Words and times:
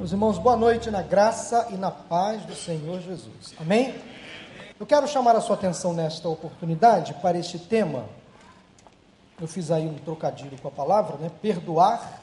Meus 0.00 0.12
irmãos, 0.12 0.38
boa 0.38 0.56
noite 0.56 0.90
na 0.90 1.02
graça 1.02 1.68
e 1.70 1.74
na 1.74 1.90
paz 1.90 2.42
do 2.46 2.54
Senhor 2.54 3.02
Jesus. 3.02 3.52
Amém? 3.60 3.94
Eu 4.80 4.86
quero 4.86 5.06
chamar 5.06 5.36
a 5.36 5.42
sua 5.42 5.56
atenção 5.56 5.92
nesta 5.92 6.26
oportunidade 6.26 7.12
para 7.20 7.36
este 7.36 7.58
tema. 7.58 8.06
Eu 9.38 9.46
fiz 9.46 9.70
aí 9.70 9.86
um 9.86 9.98
trocadilho 9.98 10.58
com 10.58 10.68
a 10.68 10.70
palavra, 10.70 11.18
né? 11.18 11.30
Perdoar 11.42 12.22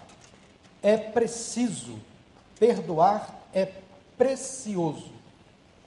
é 0.82 0.98
preciso. 0.98 2.00
Perdoar 2.60 3.30
é 3.54 3.68
precioso. 4.18 5.12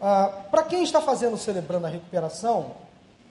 Ah, 0.01 0.45
para 0.49 0.63
quem 0.63 0.85
está 0.85 1.03
fazendo, 1.03 1.37
celebrando 1.37 1.89
a 1.89 1.91
recuperação, 1.91 2.71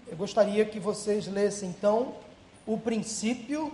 eu 0.05 0.17
gostaria 0.17 0.65
que 0.65 0.81
vocês 0.81 1.27
lessem 1.27 1.69
então 1.69 2.13
o 2.67 2.77
princípio 2.77 3.71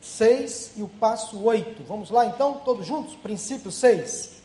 6 0.00 0.72
e 0.76 0.82
o 0.82 0.88
passo 0.88 1.42
8. 1.42 1.82
Vamos 1.84 2.10
lá 2.10 2.26
então, 2.26 2.60
todos 2.64 2.86
juntos? 2.86 3.14
Princípio 3.14 3.70
6. 3.70 4.36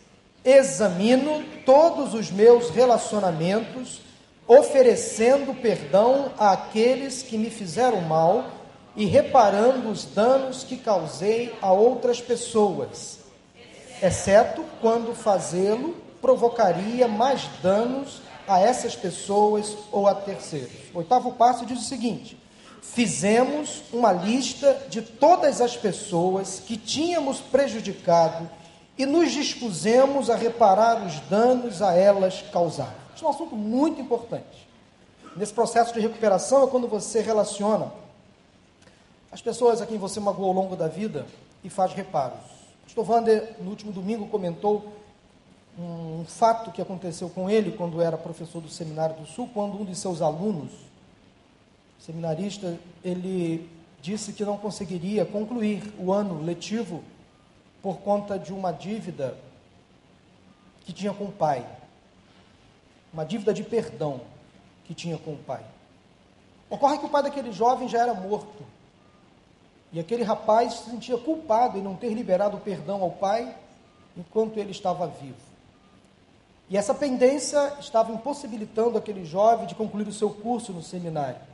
Examino 0.43 1.43
todos 1.65 2.13
os 2.13 2.31
meus 2.31 2.69
relacionamentos, 2.69 4.01
oferecendo 4.47 5.53
perdão 5.53 6.31
àqueles 6.37 7.21
que 7.21 7.37
me 7.37 7.49
fizeram 7.49 8.01
mal 8.01 8.45
e 8.95 9.05
reparando 9.05 9.89
os 9.89 10.05
danos 10.05 10.63
que 10.63 10.77
causei 10.77 11.53
a 11.61 11.71
outras 11.71 12.19
pessoas, 12.19 13.19
exceto 14.01 14.65
quando 14.81 15.13
fazê-lo 15.13 15.95
provocaria 16.21 17.07
mais 17.07 17.47
danos 17.63 18.21
a 18.47 18.59
essas 18.59 18.95
pessoas 18.95 19.77
ou 19.91 20.07
a 20.07 20.15
terceiros. 20.15 20.71
O 20.93 20.99
oitavo 20.99 21.31
passo 21.33 21.65
diz 21.65 21.79
o 21.79 21.83
seguinte: 21.83 22.37
fizemos 22.81 23.83
uma 23.93 24.11
lista 24.11 24.73
de 24.89 25.01
todas 25.01 25.61
as 25.61 25.77
pessoas 25.77 26.59
que 26.59 26.75
tínhamos 26.75 27.39
prejudicado 27.39 28.49
e 28.97 29.05
nos 29.05 29.31
dispusemos 29.31 30.29
a 30.29 30.35
reparar 30.35 31.05
os 31.05 31.19
danos 31.21 31.81
a 31.81 31.93
elas 31.93 32.43
causados. 32.51 32.93
Isso 33.15 33.23
é 33.23 33.27
um 33.27 33.31
assunto 33.31 33.55
muito 33.55 34.01
importante. 34.01 34.67
Nesse 35.35 35.53
processo 35.53 35.93
de 35.93 35.99
recuperação 35.99 36.63
é 36.63 36.67
quando 36.67 36.87
você 36.87 37.21
relaciona 37.21 37.91
as 39.31 39.41
pessoas 39.41 39.81
a 39.81 39.85
quem 39.85 39.97
você 39.97 40.19
magoou 40.19 40.49
ao 40.49 40.53
longo 40.53 40.75
da 40.75 40.87
vida 40.87 41.25
e 41.63 41.69
faz 41.69 41.93
reparos. 41.93 42.39
Pastor 42.83 43.09
Wander, 43.09 43.55
no 43.61 43.69
último 43.69 43.91
domingo, 43.93 44.27
comentou 44.27 44.91
um 45.79 46.25
fato 46.27 46.71
que 46.71 46.81
aconteceu 46.81 47.29
com 47.29 47.49
ele 47.49 47.71
quando 47.71 48.01
era 48.01 48.17
professor 48.17 48.59
do 48.59 48.67
Seminário 48.67 49.15
do 49.15 49.25
Sul, 49.25 49.49
quando 49.53 49.79
um 49.79 49.85
de 49.85 49.95
seus 49.95 50.21
alunos 50.21 50.90
seminarista, 52.01 52.79
ele 53.03 53.69
disse 54.01 54.33
que 54.33 54.43
não 54.43 54.57
conseguiria 54.57 55.23
concluir 55.25 55.93
o 55.99 56.11
ano 56.11 56.43
letivo 56.43 57.03
por 57.81 57.97
conta 57.99 58.37
de 58.37 58.51
uma 58.51 58.71
dívida 58.71 59.37
que 60.83 60.91
tinha 60.91 61.13
com 61.13 61.25
o 61.25 61.31
pai. 61.31 61.65
Uma 63.13 63.23
dívida 63.23 63.53
de 63.53 63.63
perdão 63.63 64.21
que 64.85 64.95
tinha 64.95 65.17
com 65.17 65.33
o 65.33 65.37
pai. 65.37 65.63
Ocorre 66.69 66.97
que 66.97 67.05
o 67.05 67.09
pai 67.09 67.21
daquele 67.21 67.51
jovem 67.51 67.87
já 67.87 67.99
era 67.99 68.13
morto. 68.13 68.65
E 69.93 69.99
aquele 69.99 70.23
rapaz 70.23 70.73
se 70.73 70.89
sentia 70.89 71.17
culpado 71.17 71.77
em 71.77 71.81
não 71.81 71.95
ter 71.95 72.13
liberado 72.13 72.57
o 72.57 72.61
perdão 72.61 73.03
ao 73.03 73.11
pai 73.11 73.55
enquanto 74.17 74.57
ele 74.57 74.71
estava 74.71 75.05
vivo. 75.05 75.51
E 76.69 76.77
essa 76.77 76.93
pendência 76.93 77.73
estava 77.79 78.11
impossibilitando 78.11 78.97
aquele 78.97 79.25
jovem 79.25 79.67
de 79.67 79.75
concluir 79.75 80.07
o 80.07 80.13
seu 80.13 80.29
curso 80.29 80.71
no 80.71 80.81
seminário 80.81 81.50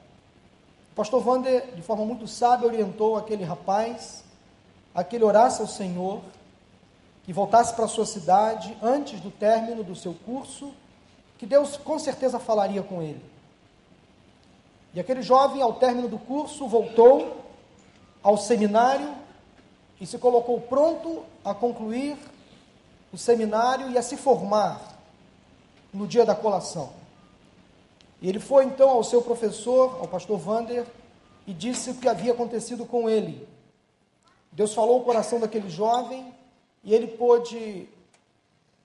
pastor 0.97 1.25
Wander, 1.25 1.75
de 1.75 1.81
forma 1.83 2.03
muito 2.03 2.27
sábia, 2.27 2.67
orientou 2.67 3.15
aquele 3.15 3.43
rapaz 3.43 4.23
a 4.95 5.03
que 5.03 5.15
ele 5.15 5.23
orasse 5.23 5.61
ao 5.61 5.67
Senhor, 5.67 6.23
que 7.23 7.31
voltasse 7.31 7.75
para 7.75 7.85
a 7.85 7.87
sua 7.87 8.03
cidade 8.03 8.75
antes 8.81 9.19
do 9.19 9.29
término 9.29 9.83
do 9.83 9.95
seu 9.95 10.15
curso, 10.25 10.73
que 11.37 11.45
Deus 11.45 11.77
com 11.77 11.99
certeza 11.99 12.39
falaria 12.39 12.81
com 12.81 12.99
ele. 13.03 13.23
E 14.91 14.99
aquele 14.99 15.21
jovem, 15.21 15.61
ao 15.61 15.73
término 15.73 16.07
do 16.07 16.17
curso, 16.17 16.67
voltou 16.67 17.45
ao 18.23 18.35
seminário 18.35 19.13
e 20.01 20.07
se 20.07 20.17
colocou 20.17 20.59
pronto 20.61 21.23
a 21.45 21.53
concluir 21.53 22.17
o 23.13 23.19
seminário 23.19 23.91
e 23.91 23.99
a 23.99 24.01
se 24.01 24.17
formar 24.17 24.81
no 25.93 26.07
dia 26.07 26.25
da 26.25 26.33
colação. 26.33 26.89
E 28.21 28.27
ele 28.27 28.39
foi 28.39 28.65
então 28.65 28.89
ao 28.89 29.03
seu 29.03 29.21
professor, 29.21 29.97
ao 29.99 30.07
pastor 30.07 30.37
Vander, 30.37 30.85
e 31.45 31.53
disse 31.53 31.91
o 31.91 31.95
que 31.95 32.09
havia 32.09 32.33
acontecido 32.33 32.85
com 32.85 33.09
ele. 33.09 33.47
Deus 34.51 34.73
falou 34.73 34.99
o 34.99 35.03
coração 35.03 35.39
daquele 35.39 35.69
jovem 35.69 36.33
e 36.83 36.93
ele 36.93 37.07
pôde 37.07 37.87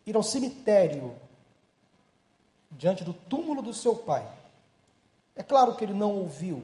ir 0.06 0.16
ao 0.16 0.22
cemitério 0.22 1.15
diante 2.71 3.04
do 3.04 3.12
túmulo 3.12 3.62
do 3.62 3.72
seu 3.72 3.94
pai. 3.97 4.26
É 5.34 5.42
claro 5.42 5.75
que 5.75 5.84
ele 5.84 5.94
não 5.94 6.15
ouviu, 6.15 6.62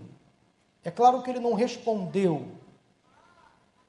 é 0.84 0.90
claro 0.90 1.22
que 1.22 1.30
ele 1.30 1.40
não 1.40 1.54
respondeu, 1.54 2.46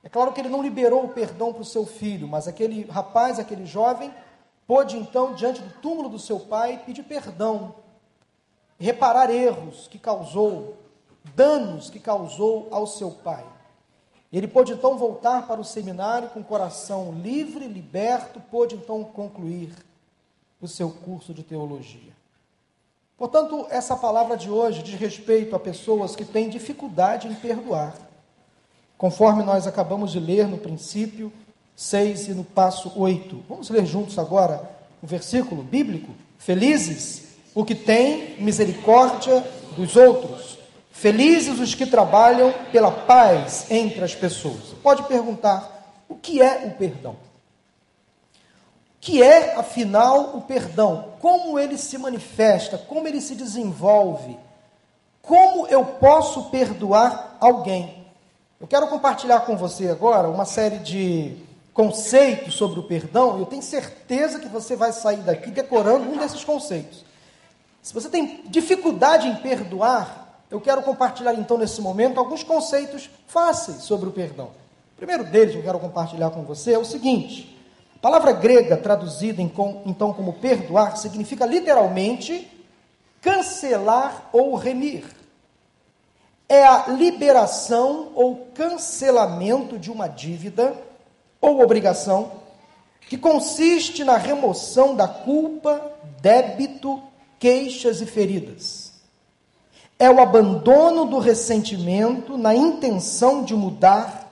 é 0.01 0.07
claro 0.07 0.31
que 0.31 0.39
ele 0.39 0.49
não 0.49 0.61
liberou 0.61 1.03
o 1.03 1.09
perdão 1.09 1.51
para 1.51 1.61
o 1.61 1.65
seu 1.65 1.85
filho, 1.85 2.27
mas 2.27 2.47
aquele 2.47 2.83
rapaz, 2.85 3.37
aquele 3.37 3.65
jovem, 3.65 4.13
pôde 4.65 4.95
então, 4.95 5.33
diante 5.33 5.61
do 5.61 5.81
túmulo 5.81 6.07
do 6.07 6.17
seu 6.17 6.39
pai, 6.39 6.81
pedir 6.85 7.03
perdão 7.03 7.75
reparar 8.79 9.29
erros 9.29 9.87
que 9.87 9.99
causou, 9.99 10.77
danos 11.35 11.89
que 11.89 11.99
causou 11.99 12.67
ao 12.71 12.87
seu 12.87 13.11
pai. 13.11 13.45
Ele 14.31 14.47
pôde 14.47 14.73
então 14.73 14.97
voltar 14.97 15.47
para 15.47 15.59
o 15.59 15.65
seminário 15.65 16.29
com 16.29 16.39
o 16.39 16.43
coração 16.43 17.11
livre, 17.13 17.67
liberto, 17.67 18.39
pôde 18.39 18.75
então 18.75 19.03
concluir 19.03 19.73
o 20.61 20.67
seu 20.67 20.89
curso 20.89 21.33
de 21.33 21.43
teologia. 21.43 22.13
Portanto, 23.17 23.67
essa 23.69 23.97
palavra 23.97 24.37
de 24.37 24.49
hoje 24.49 24.81
diz 24.81 24.95
respeito 24.97 25.55
a 25.55 25.59
pessoas 25.59 26.15
que 26.15 26.23
têm 26.23 26.47
dificuldade 26.49 27.27
em 27.27 27.35
perdoar. 27.35 27.95
Conforme 28.97 29.43
nós 29.43 29.67
acabamos 29.67 30.11
de 30.11 30.19
ler 30.19 30.47
no 30.47 30.57
princípio 30.57 31.33
6 31.75 32.29
e 32.29 32.33
no 32.33 32.43
passo 32.43 32.91
8. 32.95 33.43
Vamos 33.47 33.69
ler 33.69 33.85
juntos 33.85 34.19
agora 34.19 34.69
o 35.01 35.07
versículo 35.07 35.63
bíblico? 35.63 36.13
Felizes 36.37 37.28
o 37.53 37.65
que 37.65 37.75
tem 37.75 38.35
misericórdia 38.39 39.43
dos 39.75 39.95
outros. 39.95 40.57
Felizes 40.91 41.59
os 41.59 41.73
que 41.73 41.85
trabalham 41.85 42.53
pela 42.71 42.91
paz 42.91 43.71
entre 43.71 44.03
as 44.03 44.13
pessoas. 44.13 44.73
Pode 44.83 45.03
perguntar: 45.03 46.03
o 46.07 46.15
que 46.15 46.41
é 46.41 46.65
o 46.65 46.71
perdão? 46.71 47.11
O 47.11 49.01
que 49.01 49.23
é, 49.23 49.55
afinal, 49.55 50.35
o 50.35 50.41
perdão? 50.41 51.13
Como 51.21 51.57
ele 51.57 51.77
se 51.77 51.97
manifesta? 51.97 52.77
Como 52.77 53.07
ele 53.07 53.21
se 53.21 53.33
desenvolve? 53.33 54.37
Como 55.21 55.67
eu 55.67 55.85
posso 55.85 56.49
perdoar 56.49 57.37
alguém? 57.39 58.05
Eu 58.59 58.67
quero 58.67 58.87
compartilhar 58.87 59.39
com 59.41 59.55
você 59.55 59.87
agora 59.87 60.27
uma 60.27 60.43
série 60.43 60.79
de 60.79 61.37
conceitos 61.73 62.55
sobre 62.55 62.77
o 62.77 62.83
perdão. 62.83 63.39
Eu 63.39 63.45
tenho 63.45 63.61
certeza 63.61 64.37
que 64.37 64.49
você 64.49 64.75
vai 64.75 64.91
sair 64.91 65.21
daqui 65.21 65.49
decorando 65.49 66.11
um 66.11 66.17
desses 66.17 66.43
conceitos. 66.43 67.05
Se 67.81 67.93
você 67.93 68.09
tem 68.09 68.43
dificuldade 68.45 69.27
em 69.27 69.35
perdoar, 69.35 70.43
eu 70.51 70.59
quero 70.59 70.81
compartilhar 70.81 71.33
então 71.33 71.57
nesse 71.57 71.81
momento 71.81 72.19
alguns 72.19 72.43
conceitos 72.43 73.09
fáceis 73.27 73.83
sobre 73.83 74.09
o 74.09 74.11
perdão. 74.11 74.47
O 74.93 74.97
primeiro 74.97 75.23
deles 75.23 75.53
que 75.53 75.59
eu 75.59 75.63
quero 75.63 75.79
compartilhar 75.79 76.29
com 76.31 76.43
você 76.43 76.73
é 76.73 76.77
o 76.77 76.85
seguinte: 76.85 77.57
a 77.95 77.99
palavra 77.99 78.31
grega 78.31 78.75
traduzida 78.75 79.41
então 79.41 80.13
como 80.13 80.33
perdoar 80.33 80.97
significa 80.97 81.45
literalmente 81.45 82.49
cancelar 83.21 84.29
ou 84.33 84.55
remir. 84.55 85.05
É 86.47 86.65
a 86.65 86.87
liberação 86.87 88.11
ou 88.15 88.47
cancelamento 88.55 89.77
de 89.77 89.91
uma 89.91 90.07
dívida 90.07 90.75
ou 91.39 91.61
obrigação 91.61 92.31
que 93.01 93.17
consiste 93.17 94.03
na 94.03 94.17
remoção 94.17 94.95
da 94.95 95.07
culpa, 95.07 95.93
débito 96.21 97.01
queixas 97.39 98.01
e 98.01 98.05
feridas. 98.05 98.93
É 99.97 100.09
o 100.09 100.19
abandono 100.19 101.05
do 101.05 101.19
ressentimento 101.19 102.37
na 102.37 102.53
intenção 102.53 103.43
de 103.43 103.55
mudar 103.55 104.29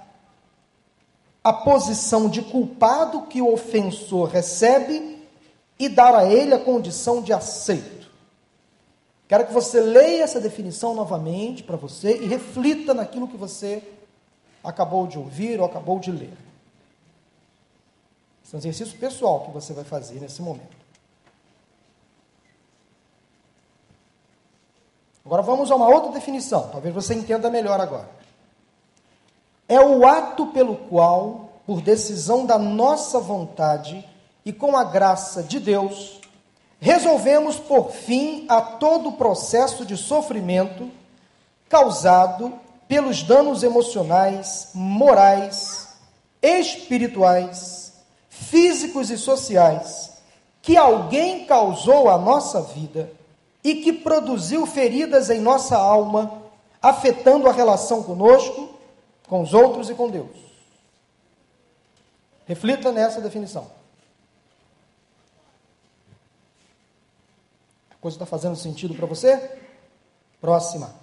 a 1.44 1.54
posição 1.54 2.30
de 2.30 2.42
culpado 2.42 3.24
que 3.24 3.42
o 3.42 3.54
ofensor 3.54 4.28
recebe 4.28 5.26
e 5.80 5.88
dar 5.88 6.14
a 6.14 6.26
ele 6.26 6.54
a 6.54 6.60
condição 6.60 7.22
de 7.22 7.32
aceito. 7.32 8.08
Quero 9.28 9.46
que 9.46 9.54
você 9.54 9.80
leia 9.80 10.24
essa 10.24 10.40
definição 10.40 10.94
novamente 10.94 11.64
para 11.64 11.76
você 11.76 12.18
e 12.18 12.28
reflita 12.28 12.94
naquilo 12.94 13.28
que 13.28 13.38
você 13.38 13.84
acabou 14.64 15.08
de 15.08 15.18
ouvir 15.18 15.60
ou 15.60 15.66
acabou 15.66 16.00
de 16.00 16.12
ler. 16.12 16.34
Esse 18.44 18.56
é 18.56 18.56
um 18.56 18.60
exercício 18.60 18.98
pessoal 18.98 19.42
que 19.42 19.52
você 19.52 19.74
vai 19.74 19.84
fazer 19.84 20.20
nesse 20.22 20.42
momento. 20.42 20.87
Agora 25.28 25.42
vamos 25.42 25.70
a 25.70 25.76
uma 25.76 25.90
outra 25.90 26.14
definição, 26.14 26.70
talvez 26.72 26.96
você 26.96 27.14
entenda 27.14 27.50
melhor 27.50 27.82
agora. 27.82 28.10
É 29.68 29.78
o 29.78 30.08
ato 30.08 30.48
pelo 30.48 30.78
qual, 30.78 31.50
por 31.66 31.82
decisão 31.82 32.46
da 32.46 32.58
nossa 32.58 33.20
vontade 33.20 34.08
e 34.46 34.54
com 34.54 34.78
a 34.78 34.86
graça 34.86 35.44
de 35.44 35.60
Deus, 35.60 36.22
resolvemos 36.80 37.60
por 37.60 37.92
fim 37.92 38.46
a 38.48 38.62
todo 38.62 39.10
o 39.10 39.14
processo 39.18 39.86
de 39.86 39.98
sofrimento 39.98 40.90
causado 41.68 42.54
pelos 42.88 43.22
danos 43.22 43.64
emocionais, 43.64 44.70
morais, 44.74 45.90
espirituais, 46.42 47.92
físicos 48.30 49.10
e 49.10 49.18
sociais 49.18 50.22
que 50.62 50.78
alguém 50.78 51.46
causou 51.46 52.10
à 52.10 52.18
nossa 52.18 52.62
vida 52.62 53.17
e 53.68 53.82
que 53.82 53.92
produziu 53.92 54.66
feridas 54.66 55.30
em 55.30 55.42
nossa 55.42 55.76
alma, 55.76 56.42
afetando 56.82 57.50
a 57.50 57.52
relação 57.52 58.02
conosco, 58.02 58.80
com 59.28 59.42
os 59.42 59.54
outros 59.54 59.90
e 59.90 59.94
com 59.94 60.10
Deus. 60.10 60.38
Reflita 62.46 62.94
nessa 62.94 63.20
definição. 63.20 63.70
A 67.92 67.96
coisa 68.00 68.16
está 68.16 68.26
fazendo 68.26 68.56
sentido 68.56 68.94
para 68.94 69.06
você? 69.06 69.60
Próxima. 70.40 70.96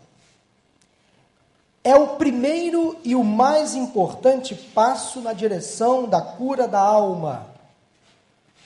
É 1.83 1.95
o 1.95 2.17
primeiro 2.17 2.99
e 3.05 3.15
o 3.15 3.23
mais 3.23 3.75
importante 3.75 4.55
passo 4.55 5.21
na 5.21 5.35
direção 5.35 6.09
da 6.09 6.23
cura 6.23 6.67
da 6.67 6.81
alma. 6.81 7.47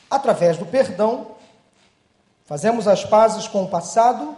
Através 0.08 0.56
do 0.56 0.64
perdão, 0.64 1.37
fazemos 2.48 2.88
as 2.88 3.04
pazes 3.04 3.46
com 3.46 3.64
o 3.64 3.68
passado, 3.68 4.34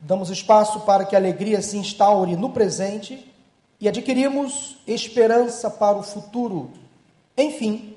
damos 0.00 0.30
espaço 0.30 0.80
para 0.80 1.04
que 1.04 1.14
a 1.14 1.18
alegria 1.18 1.62
se 1.62 1.76
instaure 1.76 2.34
no 2.34 2.50
presente 2.50 3.32
e 3.78 3.88
adquirimos 3.88 4.76
esperança 4.84 5.70
para 5.70 5.96
o 5.96 6.02
futuro. 6.02 6.72
Enfim, 7.38 7.96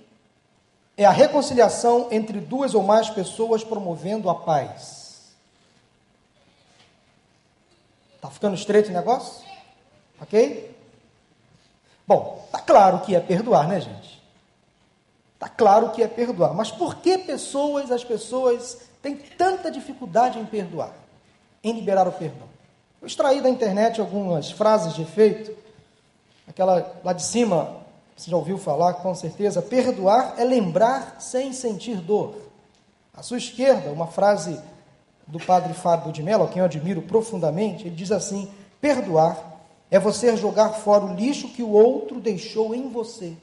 é 0.95 1.03
a 1.03 1.09
reconciliação 1.09 2.09
entre 2.11 2.39
duas 2.39 2.75
ou 2.75 2.83
mais 2.83 3.09
pessoas 3.09 3.63
promovendo 3.63 4.29
a 4.29 4.35
paz. 4.35 5.33
Tá 8.21 8.29
ficando 8.29 8.53
estreito 8.53 8.91
o 8.91 8.93
negócio? 8.93 9.43
Ok? 10.21 10.77
Bom, 12.05 12.47
tá 12.51 12.59
claro 12.59 12.99
que 12.99 13.15
é 13.15 13.19
perdoar, 13.19 13.67
né, 13.67 13.81
gente? 13.81 14.22
Tá 15.43 15.49
claro 15.49 15.89
que 15.89 16.01
é 16.01 16.07
perdoar. 16.07 16.53
Mas 16.53 16.71
por 16.71 16.95
que 16.95 17.17
pessoas, 17.17 17.91
as 17.91 18.01
pessoas 18.01 18.77
têm 19.01 19.17
tanta 19.17 19.69
dificuldade 19.69 20.39
em 20.39 20.45
perdoar, 20.45 20.93
em 21.61 21.73
liberar 21.73 22.07
o 22.07 22.13
perdão? 22.13 22.47
Eu 23.01 23.07
extraí 23.07 23.41
da 23.41 23.49
internet 23.49 23.99
algumas 23.99 24.51
frases 24.51 24.93
de 24.93 25.01
efeito 25.01 25.63
Aquela 26.47 26.93
lá 27.03 27.13
de 27.13 27.23
cima, 27.23 27.77
você 28.15 28.29
já 28.29 28.35
ouviu 28.35 28.57
falar 28.57 28.95
com 28.95 29.15
certeza, 29.15 29.61
perdoar 29.61 30.35
é 30.37 30.43
lembrar 30.43 31.15
sem 31.19 31.53
sentir 31.53 31.97
dor. 31.97 32.35
À 33.13 33.23
sua 33.23 33.37
esquerda, 33.37 33.91
uma 33.91 34.07
frase 34.07 34.59
do 35.25 35.39
padre 35.39 35.73
Fábio 35.73 36.11
de 36.11 36.21
Mello, 36.21 36.43
a 36.43 36.47
quem 36.47 36.59
eu 36.59 36.65
admiro 36.65 37.01
profundamente, 37.01 37.87
ele 37.87 37.95
diz 37.95 38.11
assim: 38.11 38.51
perdoar 38.81 39.61
é 39.89 39.97
você 39.97 40.35
jogar 40.35 40.69
fora 40.69 41.05
o 41.05 41.15
lixo 41.15 41.47
que 41.49 41.63
o 41.63 41.71
outro 41.71 42.19
deixou 42.19 42.75
em 42.75 42.89
você. 42.89 43.37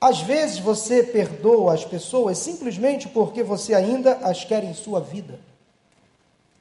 Às 0.00 0.20
vezes 0.20 0.60
você 0.60 1.02
perdoa 1.02 1.74
as 1.74 1.84
pessoas 1.84 2.38
simplesmente 2.38 3.08
porque 3.08 3.42
você 3.42 3.74
ainda 3.74 4.12
as 4.18 4.44
quer 4.44 4.62
em 4.62 4.72
sua 4.72 5.00
vida. 5.00 5.40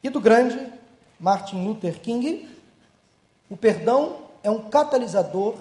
E 0.02 0.10
do 0.10 0.20
grande 0.20 0.74
Martin 1.20 1.64
Luther 1.64 2.00
King, 2.00 2.50
o 3.48 3.56
perdão 3.56 4.18
é 4.44 4.50
um 4.50 4.70
catalisador. 4.70 5.56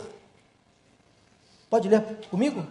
Pode 1.69 1.88
ler 1.88 2.02
comigo? 2.31 2.64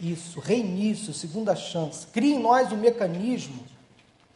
Isso, 0.00 0.40
reinício, 0.40 1.12
segunda 1.12 1.54
chance. 1.54 2.06
Cria 2.06 2.34
em 2.34 2.38
nós 2.38 2.72
um 2.72 2.76
mecanismo 2.76 3.73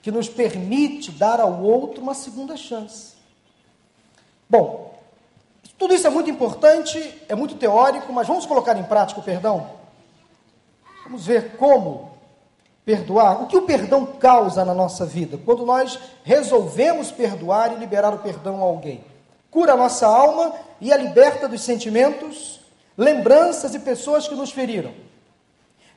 que 0.09 0.13
nos 0.13 0.27
permite 0.27 1.11
dar 1.11 1.39
ao 1.39 1.61
outro 1.63 2.03
uma 2.03 2.15
segunda 2.15 2.57
chance. 2.57 3.13
Bom, 4.49 4.99
tudo 5.77 5.93
isso 5.93 6.07
é 6.07 6.11
muito 6.11 6.31
importante, 6.31 6.99
é 7.29 7.35
muito 7.35 7.57
teórico, 7.57 8.11
mas 8.11 8.27
vamos 8.27 8.47
colocar 8.47 8.75
em 8.79 8.85
prática 8.85 9.21
o 9.21 9.23
perdão? 9.23 9.69
Vamos 11.05 11.27
ver 11.27 11.59
como 11.59 12.13
perdoar. 12.87 13.43
O 13.43 13.49
que 13.49 13.57
o 13.59 13.67
perdão 13.67 14.07
causa 14.07 14.65
na 14.65 14.73
nossa 14.73 15.05
vida? 15.05 15.37
Quando 15.45 15.67
nós 15.67 15.99
resolvemos 16.25 17.11
perdoar 17.11 17.75
e 17.75 17.79
liberar 17.79 18.15
o 18.15 18.21
perdão 18.21 18.63
a 18.63 18.65
alguém. 18.65 19.05
Cura 19.51 19.75
a 19.75 19.77
nossa 19.77 20.07
alma 20.07 20.55
e 20.81 20.91
a 20.91 20.97
liberta 20.97 21.47
dos 21.47 21.61
sentimentos, 21.61 22.61
lembranças 22.97 23.75
e 23.75 23.79
pessoas 23.79 24.27
que 24.27 24.35
nos 24.35 24.53
feriram. 24.53 24.95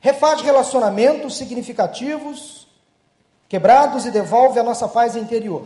Refaz 0.02 0.42
relacionamentos 0.42 1.38
significativos, 1.38 2.61
quebrados 3.52 4.06
e 4.06 4.12
devolve 4.12 4.58
a 4.62 4.64
nossa 4.64 4.88
paz 4.88 5.14
interior. 5.18 5.66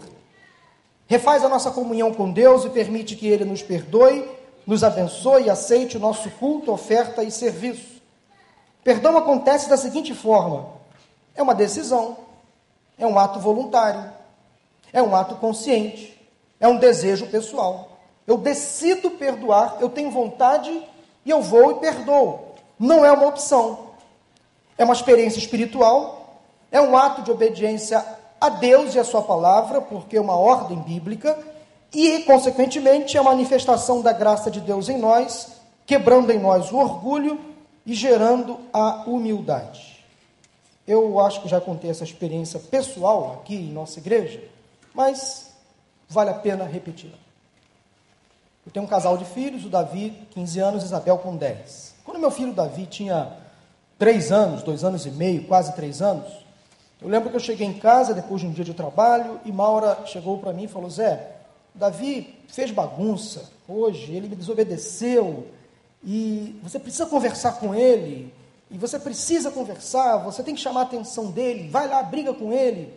Refaz 1.05 1.45
a 1.45 1.47
nossa 1.47 1.69
comunhão 1.69 2.11
com 2.11 2.31
Deus 2.31 2.65
e 2.65 2.69
permite 2.71 3.15
que 3.15 3.27
Ele 3.27 3.45
nos 3.45 3.61
perdoe, 3.61 4.27
nos 4.65 4.83
abençoe 4.83 5.43
e 5.43 5.49
aceite 5.51 5.95
o 5.95 5.99
nosso 5.99 6.31
culto, 6.31 6.71
oferta 6.71 7.23
e 7.23 7.29
serviço. 7.29 8.01
Perdão 8.83 9.15
acontece 9.15 9.69
da 9.69 9.77
seguinte 9.77 10.15
forma: 10.15 10.67
é 11.35 11.43
uma 11.43 11.53
decisão, 11.53 12.17
é 12.97 13.05
um 13.05 13.19
ato 13.19 13.39
voluntário, 13.39 14.11
é 14.91 14.99
um 14.99 15.15
ato 15.15 15.35
consciente, 15.35 16.19
é 16.59 16.67
um 16.67 16.77
desejo 16.77 17.27
pessoal. 17.27 17.99
Eu 18.25 18.35
decido 18.35 19.11
perdoar, 19.11 19.77
eu 19.79 19.89
tenho 19.89 20.09
vontade 20.09 20.71
e 21.23 21.29
eu 21.29 21.39
vou 21.39 21.73
e 21.73 21.75
perdoo. 21.75 22.55
Não 22.79 23.05
é 23.05 23.11
uma 23.11 23.27
opção. 23.27 23.91
É 24.75 24.83
uma 24.83 24.95
experiência 24.95 25.37
espiritual, 25.37 26.14
é 26.75 26.81
um 26.81 26.97
ato 26.97 27.21
de 27.21 27.31
obediência 27.31 28.05
a 28.39 28.49
Deus 28.49 28.95
e 28.95 28.99
a 28.99 29.03
Sua 29.05 29.21
palavra, 29.21 29.79
porque 29.79 30.17
é 30.17 30.21
uma 30.21 30.35
ordem 30.35 30.77
bíblica, 30.77 31.39
e, 31.93 32.19
consequentemente, 32.23 33.15
é 33.15 33.19
a 33.21 33.23
manifestação 33.23 34.01
da 34.01 34.11
graça 34.11 34.51
de 34.51 34.59
Deus 34.59 34.89
em 34.89 34.97
nós, 34.97 35.53
quebrando 35.85 36.33
em 36.33 36.37
nós 36.37 36.73
o 36.73 36.75
orgulho 36.75 37.39
e 37.85 37.93
gerando 37.93 38.59
a 38.73 39.05
humildade. 39.07 40.03
Eu 40.85 41.17
acho 41.21 41.41
que 41.41 41.47
já 41.47 41.61
contei 41.61 41.89
essa 41.89 42.03
experiência 42.03 42.59
pessoal 42.59 43.39
aqui 43.39 43.55
em 43.55 43.71
nossa 43.71 43.99
igreja, 43.99 44.43
mas 44.93 45.53
vale 46.09 46.31
a 46.31 46.33
pena 46.33 46.65
repeti-la. 46.65 47.17
Eu 48.65 48.71
tenho 48.73 48.83
um 48.83 48.89
casal 48.89 49.15
de 49.15 49.23
filhos, 49.23 49.63
o 49.63 49.69
Davi, 49.69 50.27
15 50.31 50.59
anos, 50.59 50.83
Isabel 50.83 51.19
com 51.19 51.37
10. 51.37 51.95
Quando 52.03 52.19
meu 52.19 52.31
filho 52.31 52.51
Davi 52.51 52.85
tinha 52.85 53.31
3 53.97 54.29
anos, 54.33 54.61
2 54.61 54.83
anos 54.83 55.05
e 55.05 55.11
meio, 55.11 55.47
quase 55.47 55.73
3 55.73 56.01
anos, 56.01 56.44
eu 57.01 57.09
lembro 57.09 57.29
que 57.29 57.35
eu 57.35 57.41
cheguei 57.41 57.67
em 57.67 57.73
casa 57.73 58.13
depois 58.13 58.41
de 58.41 58.47
um 58.47 58.51
dia 58.51 58.63
de 58.63 58.73
trabalho 58.73 59.39
e 59.45 59.51
Maura 59.51 60.05
chegou 60.05 60.37
para 60.37 60.53
mim 60.53 60.63
e 60.63 60.67
falou: 60.67 60.89
Zé, 60.89 61.35
Davi 61.73 62.35
fez 62.47 62.71
bagunça 62.71 63.49
hoje, 63.67 64.13
ele 64.13 64.29
me 64.29 64.35
desobedeceu, 64.35 65.47
e 66.03 66.59
você 66.63 66.79
precisa 66.79 67.05
conversar 67.05 67.53
com 67.53 67.73
ele, 67.73 68.33
e 68.69 68.77
você 68.77 68.99
precisa 68.99 69.51
conversar, 69.51 70.17
você 70.17 70.43
tem 70.43 70.55
que 70.55 70.61
chamar 70.61 70.81
a 70.81 70.83
atenção 70.83 71.31
dele, 71.31 71.69
vai 71.69 71.87
lá, 71.87 72.01
briga 72.03 72.33
com 72.33 72.53
ele. 72.53 72.93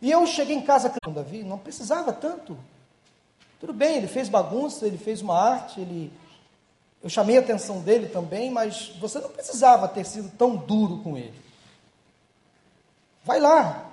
E 0.00 0.10
eu 0.10 0.24
cheguei 0.26 0.56
em 0.56 0.62
casa 0.62 0.92
com 1.04 1.12
Davi, 1.12 1.42
não 1.42 1.58
precisava 1.58 2.12
tanto. 2.12 2.56
Tudo 3.60 3.72
bem, 3.72 3.96
ele 3.96 4.06
fez 4.06 4.28
bagunça, 4.28 4.86
ele 4.86 4.96
fez 4.96 5.20
uma 5.20 5.36
arte, 5.36 5.80
ele 5.80 6.12
eu 7.02 7.08
chamei 7.08 7.36
a 7.36 7.40
atenção 7.40 7.80
dele 7.80 8.08
também, 8.08 8.50
mas 8.50 8.92
você 9.00 9.20
não 9.20 9.28
precisava 9.28 9.86
ter 9.86 10.04
sido 10.04 10.30
tão 10.36 10.56
duro 10.56 10.98
com 10.98 11.16
ele. 11.16 11.34
Vai 13.28 13.40
lá, 13.40 13.84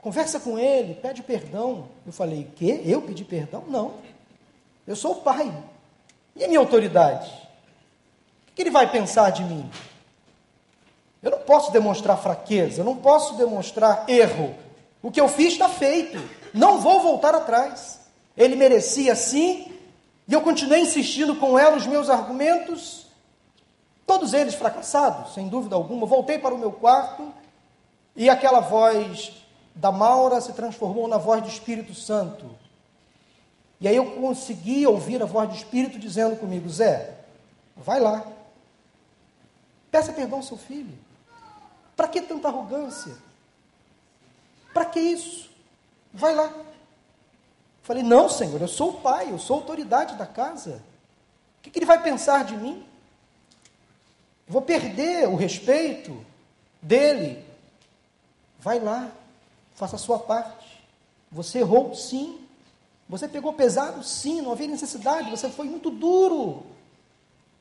conversa 0.00 0.40
com 0.40 0.58
ele, 0.58 0.94
pede 0.94 1.22
perdão. 1.22 1.86
Eu 2.04 2.12
falei, 2.12 2.50
que? 2.56 2.82
Eu 2.84 3.00
pedi 3.00 3.24
perdão? 3.24 3.62
Não. 3.68 3.92
Eu 4.84 4.96
sou 4.96 5.12
o 5.12 5.20
pai. 5.20 5.54
E 6.34 6.42
a 6.42 6.48
minha 6.48 6.58
autoridade? 6.58 7.30
O 8.48 8.54
que 8.56 8.62
ele 8.62 8.72
vai 8.72 8.90
pensar 8.90 9.30
de 9.30 9.44
mim? 9.44 9.70
Eu 11.22 11.30
não 11.30 11.38
posso 11.38 11.70
demonstrar 11.70 12.18
fraqueza, 12.18 12.80
eu 12.80 12.84
não 12.84 12.96
posso 12.96 13.36
demonstrar 13.36 14.04
erro. 14.08 14.52
O 15.00 15.12
que 15.12 15.20
eu 15.20 15.28
fiz 15.28 15.52
está 15.52 15.68
feito, 15.68 16.20
não 16.52 16.80
vou 16.80 17.02
voltar 17.02 17.36
atrás. 17.36 18.00
Ele 18.36 18.56
merecia 18.56 19.14
sim, 19.14 19.72
e 20.26 20.32
eu 20.32 20.40
continuei 20.40 20.80
insistindo 20.80 21.36
com 21.36 21.56
ela 21.56 21.76
os 21.76 21.86
meus 21.86 22.10
argumentos, 22.10 23.06
todos 24.04 24.34
eles 24.34 24.56
fracassados, 24.56 25.34
sem 25.34 25.46
dúvida 25.46 25.76
alguma. 25.76 26.04
Voltei 26.04 26.36
para 26.36 26.52
o 26.52 26.58
meu 26.58 26.72
quarto 26.72 27.32
e 28.14 28.28
aquela 28.28 28.60
voz 28.60 29.32
da 29.74 29.90
Maura 29.90 30.40
se 30.40 30.52
transformou 30.52 31.08
na 31.08 31.18
voz 31.18 31.42
do 31.42 31.48
Espírito 31.48 31.94
Santo. 31.94 32.50
E 33.80 33.88
aí 33.88 33.96
eu 33.96 34.12
consegui 34.12 34.86
ouvir 34.86 35.22
a 35.22 35.26
voz 35.26 35.48
do 35.48 35.56
Espírito 35.56 35.98
dizendo 35.98 36.36
comigo: 36.36 36.68
Zé, 36.68 37.16
vai 37.76 37.98
lá, 37.98 38.24
Peça 39.92 40.10
perdão 40.10 40.38
ao 40.38 40.42
seu 40.42 40.56
filho. 40.56 40.98
Para 41.94 42.08
que 42.08 42.22
tanta 42.22 42.48
arrogância? 42.48 43.14
Para 44.72 44.86
que 44.86 44.98
isso? 44.98 45.50
Vai 46.10 46.34
lá. 46.34 46.50
Falei, 47.82 48.02
não, 48.02 48.26
Senhor, 48.26 48.58
eu 48.58 48.68
sou 48.68 48.90
o 48.90 49.00
pai, 49.00 49.30
eu 49.30 49.38
sou 49.38 49.56
a 49.56 49.60
autoridade 49.60 50.16
da 50.16 50.26
casa. 50.26 50.82
O 51.58 51.62
que, 51.62 51.70
que 51.70 51.78
ele 51.78 51.86
vai 51.86 52.02
pensar 52.02 52.44
de 52.44 52.56
mim? 52.56 52.86
Vou 54.48 54.62
perder 54.62 55.28
o 55.28 55.36
respeito 55.36 56.24
dele. 56.80 57.44
Vai 58.62 58.78
lá, 58.78 59.10
faça 59.74 59.96
a 59.96 59.98
sua 59.98 60.20
parte. 60.20 60.80
Você 61.32 61.58
errou, 61.58 61.94
sim. 61.94 62.38
Você 63.08 63.26
pegou 63.26 63.52
pesado, 63.52 64.04
sim. 64.04 64.40
Não 64.40 64.52
havia 64.52 64.68
necessidade. 64.68 65.30
Você 65.30 65.48
foi 65.50 65.66
muito 65.66 65.90
duro. 65.90 66.64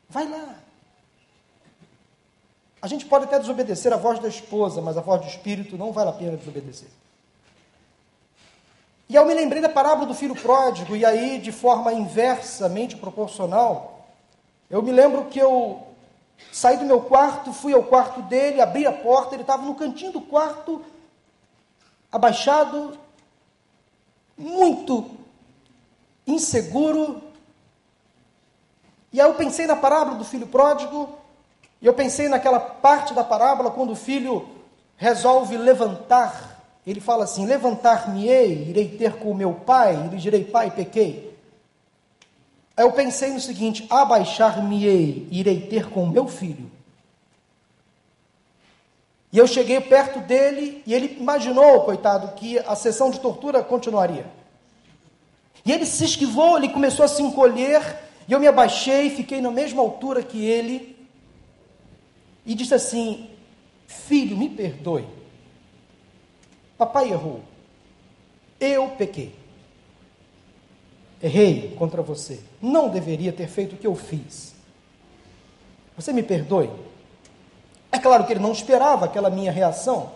Vai 0.07 0.27
lá. 0.27 0.55
A 2.79 2.87
gente 2.87 3.05
pode 3.05 3.25
até 3.25 3.39
desobedecer 3.39 3.91
a 3.91 3.97
voz 3.97 4.19
da 4.19 4.27
esposa, 4.27 4.79
mas 4.79 4.95
a 4.95 5.01
voz 5.01 5.21
do 5.21 5.27
espírito 5.27 5.75
não 5.75 5.91
vale 5.91 6.11
a 6.11 6.13
pena 6.13 6.37
desobedecer. 6.37 6.89
E 9.09 9.15
eu 9.15 9.25
me 9.25 9.33
lembrei 9.33 9.61
da 9.61 9.69
parábola 9.69 10.07
do 10.07 10.13
filho 10.13 10.35
pródigo, 10.35 10.95
e 10.95 11.03
aí, 11.03 11.39
de 11.39 11.51
forma 11.51 11.91
inversamente 11.91 12.95
proporcional, 12.95 14.07
eu 14.69 14.81
me 14.81 14.91
lembro 14.91 15.25
que 15.25 15.37
eu 15.37 15.90
saí 16.51 16.77
do 16.77 16.85
meu 16.85 17.01
quarto, 17.01 17.51
fui 17.51 17.73
ao 17.73 17.83
quarto 17.83 18.21
dele, 18.21 18.61
abri 18.61 18.85
a 18.85 18.91
porta, 18.91 19.35
ele 19.35 19.43
estava 19.43 19.63
no 19.63 19.75
cantinho 19.75 20.11
do 20.11 20.21
quarto, 20.21 20.81
abaixado, 22.11 22.97
muito 24.37 25.11
inseguro. 26.25 27.21
E 29.11 29.19
aí 29.19 29.27
eu 29.27 29.35
pensei 29.35 29.67
na 29.67 29.75
parábola 29.75 30.17
do 30.17 30.23
filho 30.23 30.47
pródigo, 30.47 31.09
e 31.81 31.85
eu 31.85 31.93
pensei 31.93 32.29
naquela 32.29 32.59
parte 32.59 33.13
da 33.13 33.23
parábola 33.23 33.71
quando 33.71 33.91
o 33.91 33.95
filho 33.95 34.47
resolve 34.97 35.57
levantar 35.57 36.51
ele 36.85 36.99
fala 36.99 37.25
assim: 37.25 37.45
Levantar-me-ei, 37.45 38.69
irei 38.69 38.87
ter 38.97 39.17
com 39.17 39.31
o 39.31 39.35
meu 39.35 39.53
pai, 39.53 39.95
e 39.95 40.09
lhe 40.09 40.17
direi: 40.17 40.43
Pai, 40.43 40.71
pequei. 40.71 41.30
Aí 42.75 42.85
eu 42.85 42.91
pensei 42.91 43.31
no 43.31 43.39
seguinte: 43.39 43.85
Abaixar-me-ei, 43.89 45.27
irei 45.31 45.61
ter 45.61 45.89
com 45.89 46.05
meu 46.05 46.27
filho. 46.27 46.71
E 49.31 49.37
eu 49.37 49.47
cheguei 49.47 49.79
perto 49.79 50.19
dele 50.19 50.83
e 50.85 50.93
ele 50.93 51.17
imaginou, 51.17 51.81
coitado, 51.85 52.35
que 52.35 52.59
a 52.59 52.75
sessão 52.75 53.09
de 53.09 53.19
tortura 53.19 53.63
continuaria. 53.63 54.25
E 55.65 55.71
ele 55.71 55.85
se 55.85 56.03
esquivou, 56.03 56.57
ele 56.57 56.69
começou 56.69 57.05
a 57.05 57.07
se 57.07 57.21
encolher, 57.21 57.81
e 58.27 58.33
eu 58.33 58.39
me 58.39 58.47
abaixei, 58.47 59.09
fiquei 59.09 59.39
na 59.39 59.51
mesma 59.51 59.81
altura 59.81 60.21
que 60.21 60.43
ele, 60.45 60.97
e 62.45 62.53
disse 62.53 62.73
assim: 62.73 63.29
Filho, 63.87 64.35
me 64.35 64.49
perdoe. 64.49 65.07
Papai 66.77 67.11
errou. 67.11 67.41
Eu 68.59 68.89
pequei. 68.89 69.40
Errei 71.21 71.75
contra 71.77 72.01
você. 72.01 72.39
Não 72.61 72.89
deveria 72.89 73.31
ter 73.31 73.47
feito 73.47 73.75
o 73.75 73.77
que 73.77 73.87
eu 73.87 73.95
fiz. 73.95 74.55
Você 75.95 76.11
me 76.11 76.23
perdoe? 76.23 76.69
É 77.91 77.99
claro 77.99 78.25
que 78.25 78.33
ele 78.33 78.39
não 78.39 78.51
esperava 78.51 79.05
aquela 79.05 79.29
minha 79.29 79.51
reação. 79.51 80.11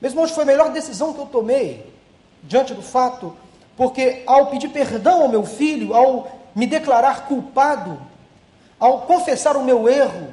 Meus 0.00 0.12
irmãos, 0.12 0.30
foi 0.30 0.44
a 0.44 0.46
melhor 0.46 0.70
decisão 0.70 1.12
que 1.12 1.20
eu 1.20 1.26
tomei 1.26 1.92
diante 2.42 2.74
do 2.74 2.82
fato, 2.82 3.34
porque 3.76 4.22
ao 4.26 4.46
pedir 4.46 4.68
perdão 4.68 5.22
ao 5.22 5.28
meu 5.28 5.44
filho, 5.44 5.94
ao 5.94 6.30
me 6.54 6.66
declarar 6.66 7.26
culpado, 7.26 7.98
ao 8.78 9.02
confessar 9.02 9.56
o 9.56 9.64
meu 9.64 9.88
erro 9.88 10.32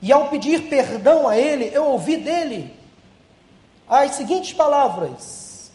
e 0.00 0.12
ao 0.12 0.28
pedir 0.28 0.68
perdão 0.68 1.28
a 1.28 1.36
ele, 1.36 1.70
eu 1.72 1.84
ouvi 1.86 2.16
dele 2.16 2.74
as 3.88 4.12
seguintes 4.12 4.52
palavras: 4.52 5.70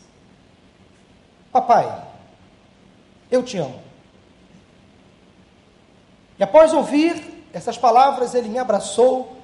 Papai, 1.52 2.11
eu 3.32 3.42
te 3.42 3.58
amo. 3.58 3.82
E 6.38 6.44
após 6.44 6.74
ouvir 6.74 7.46
essas 7.54 7.78
palavras, 7.78 8.36
ele 8.36 8.50
me 8.50 8.60
abraçou, 8.60 9.38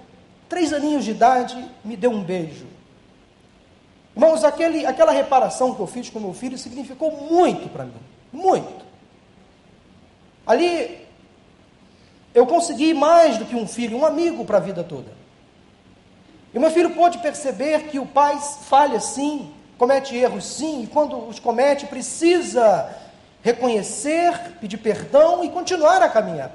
três 0.49 0.73
aninhos 0.73 1.05
de 1.05 1.11
idade, 1.11 1.65
me 1.83 1.95
deu 1.95 2.11
um 2.11 2.23
beijo. 2.23 2.65
Irmãos, 4.15 4.43
aquele, 4.43 4.85
aquela 4.85 5.11
reparação 5.11 5.75
que 5.75 5.79
eu 5.79 5.87
fiz 5.87 6.09
com 6.09 6.19
meu 6.19 6.33
filho 6.33 6.57
significou 6.57 7.11
muito 7.11 7.69
para 7.69 7.85
mim, 7.85 7.93
muito. 8.33 8.85
Ali 10.45 11.05
eu 12.33 12.45
consegui 12.47 12.93
mais 12.93 13.37
do 13.37 13.45
que 13.45 13.55
um 13.55 13.67
filho, 13.67 13.97
um 13.97 14.05
amigo 14.05 14.43
para 14.43 14.57
a 14.57 14.61
vida 14.61 14.83
toda. 14.83 15.11
E 16.53 16.59
meu 16.59 16.71
filho 16.71 16.95
pôde 16.95 17.19
perceber 17.19 17.83
que 17.89 17.99
o 17.99 18.05
pai 18.05 18.39
falha 18.63 18.99
sim, 18.99 19.51
comete 19.77 20.15
erros 20.15 20.45
sim, 20.45 20.83
e 20.83 20.87
quando 20.87 21.17
os 21.27 21.39
comete, 21.39 21.85
precisa 21.85 22.89
reconhecer, 23.47 24.57
pedir 24.59 24.77
perdão 24.77 25.41
e 25.41 25.49
continuar 25.49 26.01
a 26.03 26.09
caminhar. 26.09 26.51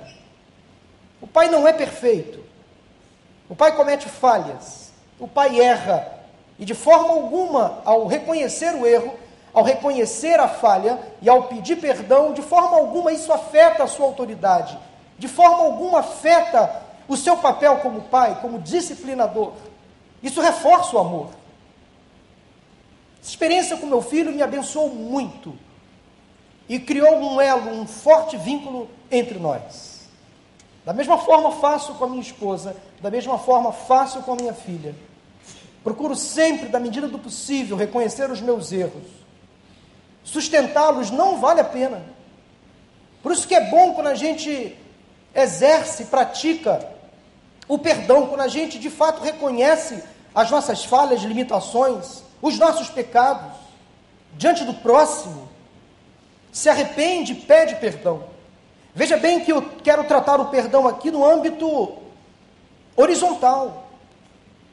O 1.22 1.26
pai 1.26 1.49
não 1.49 1.66
é 1.66 1.72
perfeito. 1.72 2.44
O 3.49 3.56
pai 3.56 3.75
comete 3.75 4.11
falhas. 4.11 4.92
O 5.18 5.26
pai 5.26 5.58
erra. 5.58 6.20
E 6.58 6.66
de 6.66 6.75
forma 6.75 7.14
alguma, 7.14 7.80
ao 7.87 8.06
reconhecer 8.06 8.75
o 8.75 8.87
erro, 8.87 9.14
ao 9.54 9.62
reconhecer 9.62 10.38
a 10.38 10.49
falha 10.49 10.99
e 11.22 11.30
ao 11.30 11.44
pedir 11.44 11.76
perdão, 11.76 12.34
de 12.34 12.42
forma 12.42 12.76
alguma 12.76 13.11
isso 13.11 13.32
afeta 13.32 13.84
a 13.84 13.87
sua 13.87 14.04
autoridade. 14.04 14.78
De 15.18 15.28
forma 15.28 15.64
alguma 15.64 16.00
afeta 16.00 16.82
o 17.08 17.16
seu 17.16 17.38
papel 17.38 17.78
como 17.78 18.02
pai, 18.02 18.38
como 18.42 18.58
disciplinador. 18.58 19.54
Isso 20.22 20.42
reforça 20.42 20.94
o 20.94 20.99
amor. 20.99 21.30
Essa 23.22 23.30
experiência 23.30 23.78
com 23.78 23.87
meu 23.87 24.02
filho 24.02 24.30
me 24.30 24.42
abençoou 24.42 24.90
muito 24.90 25.56
e 26.74 26.80
criou 26.80 27.16
um 27.16 27.38
elo, 27.38 27.70
um 27.70 27.86
forte 27.86 28.34
vínculo 28.38 28.88
entre 29.10 29.38
nós. 29.38 30.08
Da 30.86 30.94
mesma 30.94 31.18
forma 31.18 31.52
faço 31.52 31.92
com 31.96 32.04
a 32.04 32.08
minha 32.08 32.22
esposa, 32.22 32.74
da 32.98 33.10
mesma 33.10 33.36
forma 33.36 33.70
faço 33.72 34.22
com 34.22 34.32
a 34.32 34.36
minha 34.36 34.54
filha. 34.54 34.94
Procuro 35.84 36.16
sempre, 36.16 36.70
da 36.70 36.80
medida 36.80 37.06
do 37.06 37.18
possível, 37.18 37.76
reconhecer 37.76 38.30
os 38.30 38.40
meus 38.40 38.72
erros. 38.72 39.04
Sustentá-los 40.24 41.10
não 41.10 41.38
vale 41.38 41.60
a 41.60 41.64
pena. 41.64 42.02
Por 43.22 43.32
isso 43.32 43.46
que 43.46 43.54
é 43.54 43.68
bom 43.68 43.92
quando 43.92 44.06
a 44.06 44.14
gente 44.14 44.74
exerce, 45.34 46.06
pratica 46.06 46.88
o 47.68 47.76
perdão, 47.76 48.28
quando 48.28 48.40
a 48.40 48.48
gente 48.48 48.78
de 48.78 48.88
fato 48.88 49.22
reconhece 49.22 50.02
as 50.34 50.50
nossas 50.50 50.86
falhas, 50.86 51.20
limitações, 51.20 52.22
os 52.40 52.58
nossos 52.58 52.88
pecados, 52.88 53.52
diante 54.38 54.64
do 54.64 54.72
próximo, 54.72 55.51
se 56.52 56.68
arrepende, 56.68 57.35
pede 57.35 57.76
perdão. 57.76 58.25
Veja 58.94 59.16
bem 59.16 59.40
que 59.40 59.50
eu 59.50 59.62
quero 59.82 60.04
tratar 60.04 60.38
o 60.38 60.50
perdão 60.50 60.87
aqui 60.87 61.11
no 61.11 61.25
âmbito 61.25 61.97
horizontal, 62.94 63.88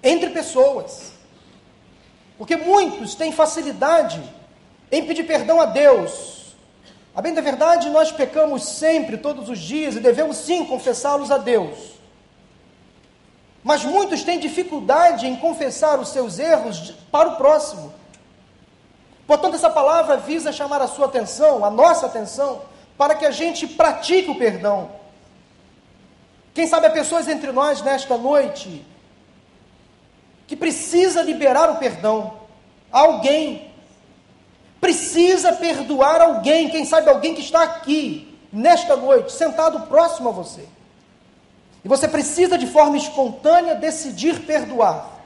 entre 0.04 0.30
pessoas. 0.32 1.14
Porque 2.38 2.58
muitos 2.58 3.16
têm 3.16 3.32
facilidade 3.32 4.22
em 4.92 5.06
pedir 5.06 5.24
perdão 5.24 5.62
a 5.62 5.66
Deus. 5.66 6.56
A 7.16 7.22
bem 7.22 7.34
da 7.34 7.42
verdade, 7.42 7.90
nós 7.90 8.12
pecamos 8.12 8.64
sempre, 8.64 9.18
todos 9.18 9.50
os 9.50 9.60
dias, 9.60 9.96
e 9.96 10.00
devemos 10.02 10.38
sim 10.38 10.66
confessá-los 10.66 11.32
a 11.32 11.38
Deus. 11.38 12.00
Mas 13.64 13.84
muitos 13.84 14.24
têm 14.24 14.40
dificuldade 14.40 15.28
em 15.28 15.36
confessar 15.36 16.00
os 16.00 16.10
seus 16.10 16.40
erros 16.40 16.94
para 17.12 17.30
o 17.30 17.36
próximo. 17.36 17.94
Portanto, 19.30 19.54
essa 19.54 19.70
palavra 19.70 20.18
visa 20.18 20.52
chamar 20.52 20.82
a 20.82 20.88
sua 20.88 21.06
atenção, 21.06 21.64
a 21.64 21.70
nossa 21.70 22.08
atenção, 22.08 22.64
para 22.98 23.14
que 23.14 23.24
a 23.28 23.30
gente 23.30 23.68
pratique 23.68 24.32
o 24.32 24.40
perdão. 24.40 24.90
Quem 26.52 26.66
sabe 26.66 26.88
há 26.88 26.90
pessoas 26.90 27.28
entre 27.28 27.52
nós 27.52 27.80
nesta 27.84 28.18
noite 28.18 28.84
que 30.48 30.56
precisa 30.56 31.22
liberar 31.22 31.70
o 31.70 31.76
perdão. 31.76 32.40
Alguém 32.92 33.72
precisa 34.82 35.54
perdoar 35.54 36.22
alguém, 36.22 36.68
quem 36.68 36.84
sabe 36.84 37.08
alguém 37.08 37.36
que 37.36 37.42
está 37.42 37.62
aqui 37.62 38.36
nesta 38.52 38.96
noite, 38.96 39.32
sentado 39.32 39.82
próximo 39.82 40.30
a 40.30 40.32
você. 40.32 40.68
E 41.86 41.88
você 41.88 42.08
precisa, 42.08 42.58
de 42.58 42.66
forma 42.66 42.98
espontânea, 42.98 43.76
decidir 43.76 44.40
perdoar. 44.40 45.19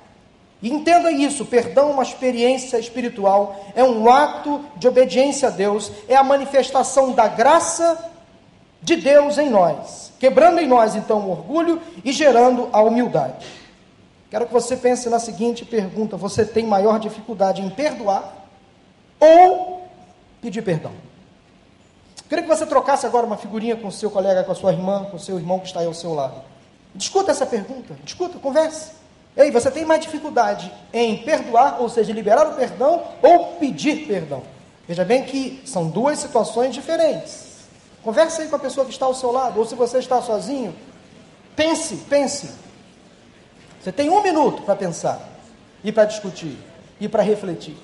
E 0.64 0.72
entenda 0.72 1.12
isso: 1.12 1.46
perdão 1.46 1.90
é 1.90 1.94
uma 1.94 2.04
experiência 2.04 2.80
espiritual, 2.80 3.64
é 3.76 3.84
um 3.84 4.10
ato 4.10 4.64
de 4.78 4.88
obediência 4.88 5.50
a 5.50 5.52
Deus, 5.52 5.92
é 6.08 6.16
a 6.16 6.24
manifestação 6.24 7.12
da 7.12 7.28
graça 7.28 8.10
de 8.82 8.96
Deus 8.96 9.38
em 9.38 9.50
nós, 9.50 10.14
quebrando 10.18 10.60
em 10.60 10.68
nós 10.68 10.96
então 10.96 11.20
o 11.20 11.32
orgulho 11.32 11.82
e 12.04 12.14
gerando 12.14 12.70
a 12.72 12.82
humildade. 12.82 13.46
Quero 14.32 14.48
que 14.48 14.54
você 14.54 14.78
pense 14.78 15.10
na 15.10 15.20
seguinte 15.20 15.66
pergunta: 15.66 16.16
você 16.16 16.46
tem 16.46 16.66
maior 16.66 16.98
dificuldade 16.98 17.62
em 17.62 17.70
perdoar 17.70 18.48
ou 19.20 19.86
pedir 20.42 20.62
perdão? 20.62 20.94
Queria 22.30 22.42
que 22.42 22.50
você 22.50 22.66
trocasse 22.66 23.06
agora 23.06 23.26
uma 23.26 23.38
figurinha 23.38 23.76
com 23.76 23.90
o 23.90 23.92
seu 23.92 24.10
colega, 24.10 24.46
com 24.46 24.54
a 24.54 24.56
sua 24.56 24.72
irmã, 24.72 25.06
com 25.12 25.18
o 25.18 25.20
seu 25.20 25.38
irmão 25.38 25.60
que 25.60 25.68
está 25.68 25.82
aí 25.82 25.86
ao 25.86 25.94
seu 25.94 26.14
lado. 26.14 26.42
Discuta 26.96 27.32
essa 27.32 27.46
pergunta, 27.46 27.96
discuta, 28.04 28.40
converse. 28.40 29.03
Ei, 29.36 29.50
você 29.50 29.72
tem 29.72 29.84
mais 29.84 30.02
dificuldade 30.02 30.72
em 30.92 31.18
perdoar, 31.24 31.82
ou 31.82 31.90
seja, 31.90 32.14
liberar 32.14 32.48
o 32.48 32.56
perdão, 32.56 33.04
ou 33.22 33.54
pedir 33.54 34.06
perdão? 34.08 34.44
Veja 34.88 35.04
bem 35.04 35.24
que 35.24 35.62
são 35.66 35.90
duas 35.90 36.20
situações 36.20 36.74
diferentes. 36.74 37.54
Converse 38.04 38.42
aí 38.42 38.48
com 38.48 38.56
a 38.56 38.60
pessoa 38.60 38.86
que 38.86 38.92
está 38.92 39.06
ao 39.06 39.16
seu 39.16 39.32
lado, 39.32 39.60
ou 39.60 39.66
se 39.66 39.76
você 39.76 39.98
está 39.98 40.22
sozinho, 40.22 40.76
pense, 41.56 41.96
pense. 42.10 42.52
Você 43.82 43.92
tem 43.92 44.10
um 44.10 44.22
minuto 44.22 44.62
para 44.64 44.76
pensar, 44.76 45.20
e 45.84 45.92
para 45.92 46.06
discutir, 46.06 46.58
e 47.00 47.08
para 47.08 47.24
refletir. 47.24 47.76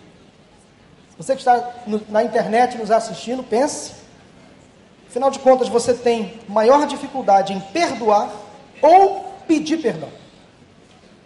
Você 1.18 1.34
que 1.34 1.41
está 1.41 1.74
no, 1.86 2.01
na 2.10 2.24
internet 2.24 2.77
nos 2.77 2.91
assistindo, 2.91 3.44
pense. 3.44 3.94
Afinal 5.08 5.29
de 5.29 5.39
contas, 5.39 5.68
você 5.68 5.94
tem 5.94 6.39
maior 6.48 6.88
dificuldade 6.88 7.51
em 7.51 7.60
perdoar 7.60 8.32
ou 8.82 9.25
pedir 9.48 9.82
perdão. 9.82 10.10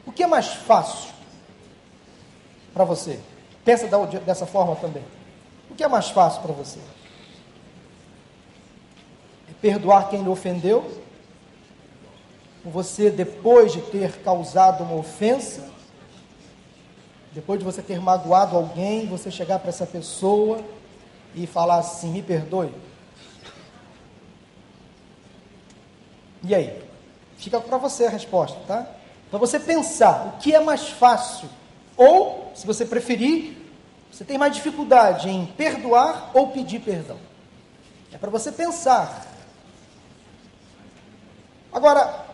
O 0.06 0.12
que 0.12 0.24
é 0.24 0.28
mais 0.28 0.48
fácil 0.48 1.12
para 2.74 2.84
você? 2.84 3.20
Pensa 3.64 3.88
dessa 4.26 4.46
forma 4.46 4.76
também. 4.76 5.04
O 5.70 5.76
que 5.76 5.84
é 5.84 5.88
mais 5.88 6.10
fácil 6.10 6.42
para 6.42 6.52
você? 6.52 6.80
É 9.50 9.54
perdoar 9.62 10.10
quem 10.10 10.22
lhe 10.22 10.30
ofendeu? 10.30 11.02
Você, 12.66 13.10
depois 13.10 13.74
de 13.74 13.82
ter 13.82 14.22
causado 14.22 14.84
uma 14.84 14.96
ofensa, 14.96 15.70
depois 17.32 17.60
de 17.60 17.66
você 17.66 17.82
ter 17.82 18.00
magoado 18.00 18.56
alguém, 18.56 19.08
você 19.08 19.32
chegar 19.32 19.60
para 19.60 19.70
essa 19.70 19.86
pessoa 19.86 20.64
e 21.34 21.48
falar 21.48 21.78
assim: 21.78 22.12
me 22.12 22.22
perdoe. 22.22 22.74
E 26.44 26.54
aí? 26.54 26.84
Fica 27.38 27.60
para 27.60 27.78
você 27.78 28.06
a 28.06 28.10
resposta, 28.10 28.60
tá? 28.68 28.88
Para 29.34 29.40
você 29.40 29.60
pensar 29.60 30.28
o 30.28 30.38
que 30.40 30.54
é 30.54 30.60
mais 30.60 30.90
fácil. 30.90 31.50
Ou, 31.98 32.52
se 32.54 32.68
você 32.68 32.86
preferir, 32.86 33.58
você 34.12 34.24
tem 34.24 34.38
mais 34.38 34.54
dificuldade 34.54 35.28
em 35.28 35.48
perdoar 35.48 36.30
ou 36.36 36.50
pedir 36.50 36.80
perdão. 36.82 37.18
É 38.12 38.18
para 38.20 38.30
você 38.30 38.52
pensar. 38.52 39.26
Agora, 41.74 42.28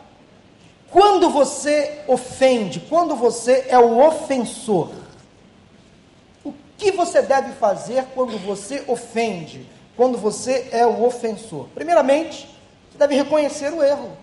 quando 0.91 1.29
você 1.29 2.03
ofende, 2.05 2.81
quando 2.81 3.15
você 3.15 3.67
é 3.69 3.79
o 3.79 4.05
ofensor, 4.05 4.91
o 6.43 6.53
que 6.77 6.91
você 6.91 7.21
deve 7.21 7.53
fazer 7.53 8.07
quando 8.13 8.37
você 8.37 8.83
ofende, 8.89 9.65
quando 9.95 10.17
você 10.17 10.67
é 10.73 10.85
o 10.85 11.05
ofensor? 11.05 11.69
Primeiramente, 11.73 12.45
você 12.91 12.97
deve 12.97 13.15
reconhecer 13.15 13.71
o 13.71 13.81
erro. 13.81 14.17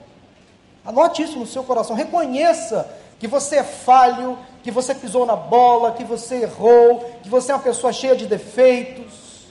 Anote 0.87 1.23
isso 1.23 1.39
no 1.39 1.47
seu 1.47 1.65
coração. 1.65 1.97
Reconheça 1.97 2.89
que 3.19 3.27
você 3.27 3.57
é 3.57 3.65
falho, 3.65 4.39
que 4.63 4.71
você 4.71 4.95
pisou 4.95 5.27
na 5.27 5.37
bola, 5.37 5.93
que 5.93 6.05
você 6.05 6.43
errou, 6.43 7.01
que 7.23 7.29
você 7.29 7.51
é 7.51 7.55
uma 7.55 7.63
pessoa 7.63 7.93
cheia 7.93 8.15
de 8.15 8.27
defeitos. 8.27 9.47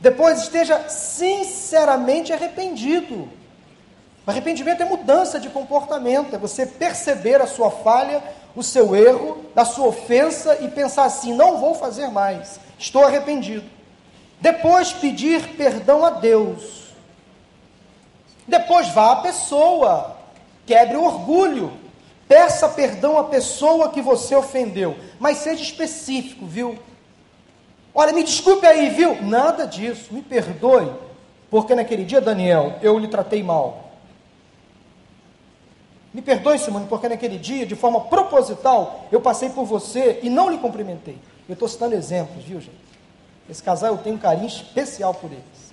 Depois 0.00 0.40
esteja 0.40 0.88
sinceramente 0.88 2.32
arrependido. 2.32 3.28
Arrependimento 4.26 4.82
é 4.82 4.84
mudança 4.84 5.40
de 5.40 5.48
comportamento, 5.48 6.34
é 6.34 6.38
você 6.38 6.66
perceber 6.66 7.40
a 7.40 7.46
sua 7.46 7.70
falha, 7.70 8.22
o 8.54 8.62
seu 8.62 8.94
erro, 8.94 9.42
a 9.56 9.64
sua 9.64 9.86
ofensa 9.86 10.58
e 10.60 10.68
pensar 10.68 11.04
assim: 11.04 11.32
não 11.32 11.56
vou 11.56 11.74
fazer 11.74 12.08
mais, 12.08 12.60
estou 12.78 13.04
arrependido. 13.04 13.64
Depois 14.38 14.92
pedir 14.92 15.56
perdão 15.56 16.04
a 16.04 16.10
Deus. 16.10 16.88
Depois 18.46 18.88
vá 18.88 19.12
à 19.12 19.16
pessoa, 19.16 20.17
Quebre 20.68 20.98
o 20.98 21.04
orgulho. 21.04 21.72
Peça 22.28 22.68
perdão 22.68 23.16
à 23.16 23.24
pessoa 23.24 23.88
que 23.88 24.02
você 24.02 24.34
ofendeu. 24.36 24.94
Mas 25.18 25.38
seja 25.38 25.62
específico, 25.62 26.44
viu? 26.44 26.78
Olha, 27.94 28.12
me 28.12 28.22
desculpe 28.22 28.66
aí, 28.66 28.90
viu? 28.90 29.22
Nada 29.22 29.66
disso. 29.66 30.12
Me 30.12 30.20
perdoe. 30.20 30.92
Porque 31.50 31.74
naquele 31.74 32.04
dia, 32.04 32.20
Daniel, 32.20 32.74
eu 32.82 32.98
lhe 32.98 33.08
tratei 33.08 33.42
mal. 33.42 33.92
Me 36.12 36.20
perdoe, 36.20 36.58
Simone, 36.58 36.86
porque 36.86 37.08
naquele 37.08 37.38
dia, 37.38 37.64
de 37.64 37.74
forma 37.74 38.02
proposital, 38.02 39.06
eu 39.10 39.22
passei 39.22 39.48
por 39.48 39.64
você 39.64 40.20
e 40.22 40.28
não 40.28 40.50
lhe 40.50 40.58
cumprimentei. 40.58 41.16
Eu 41.48 41.54
estou 41.54 41.66
citando 41.66 41.94
exemplos, 41.94 42.44
viu, 42.44 42.60
gente? 42.60 42.76
Esse 43.48 43.62
casal 43.62 43.94
eu 43.94 43.98
tenho 43.98 44.16
um 44.16 44.18
carinho 44.18 44.46
especial 44.46 45.14
por 45.14 45.30
eles. 45.32 45.72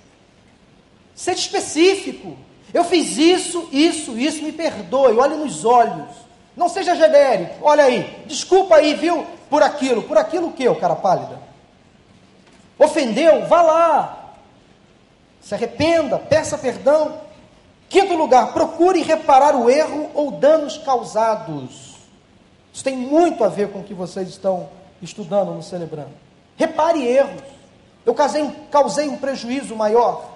Seja 1.14 1.38
específico. 1.38 2.34
Eu 2.74 2.84
fiz 2.84 3.16
isso, 3.16 3.68
isso, 3.72 4.18
isso, 4.18 4.42
me 4.42 4.52
perdoe, 4.52 5.16
olhe 5.16 5.36
nos 5.36 5.64
olhos. 5.64 6.08
Não 6.56 6.68
seja 6.68 6.94
genérico, 6.94 7.56
olha 7.62 7.84
aí, 7.84 8.24
desculpa 8.26 8.76
aí, 8.76 8.94
viu, 8.94 9.26
por 9.50 9.62
aquilo. 9.62 10.02
Por 10.02 10.16
aquilo 10.16 10.52
que, 10.52 10.72
cara 10.76 10.96
pálida? 10.96 11.38
Ofendeu? 12.78 13.46
Vá 13.46 13.62
lá. 13.62 14.32
Se 15.40 15.54
arrependa, 15.54 16.18
peça 16.18 16.58
perdão. 16.58 17.20
Quinto 17.88 18.14
lugar, 18.14 18.52
procure 18.52 19.02
reparar 19.02 19.54
o 19.54 19.70
erro 19.70 20.10
ou 20.14 20.32
danos 20.32 20.76
causados. 20.78 21.94
Isso 22.72 22.82
tem 22.82 22.96
muito 22.96 23.44
a 23.44 23.48
ver 23.48 23.70
com 23.70 23.78
o 23.78 23.84
que 23.84 23.94
vocês 23.94 24.28
estão 24.28 24.68
estudando 25.00 25.52
no 25.52 25.62
Celebrando. 25.62 26.10
Repare 26.56 27.06
erros. 27.06 27.42
Eu 28.04 28.14
causei 28.70 29.08
um 29.08 29.16
prejuízo 29.16 29.74
maior. 29.74 30.35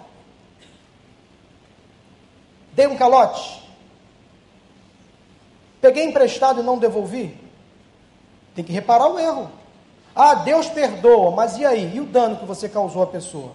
Dei 2.80 2.86
um 2.86 2.96
calote. 2.96 3.62
Peguei 5.82 6.02
emprestado 6.02 6.62
e 6.62 6.64
não 6.64 6.78
devolvi. 6.78 7.38
Tem 8.54 8.64
que 8.64 8.72
reparar 8.72 9.06
o 9.06 9.18
erro. 9.18 9.50
Ah, 10.16 10.34
Deus 10.36 10.66
perdoa, 10.66 11.30
mas 11.30 11.58
e 11.58 11.66
aí? 11.66 11.94
E 11.94 12.00
o 12.00 12.06
dano 12.06 12.38
que 12.38 12.46
você 12.46 12.70
causou 12.70 13.02
à 13.02 13.06
pessoa? 13.06 13.52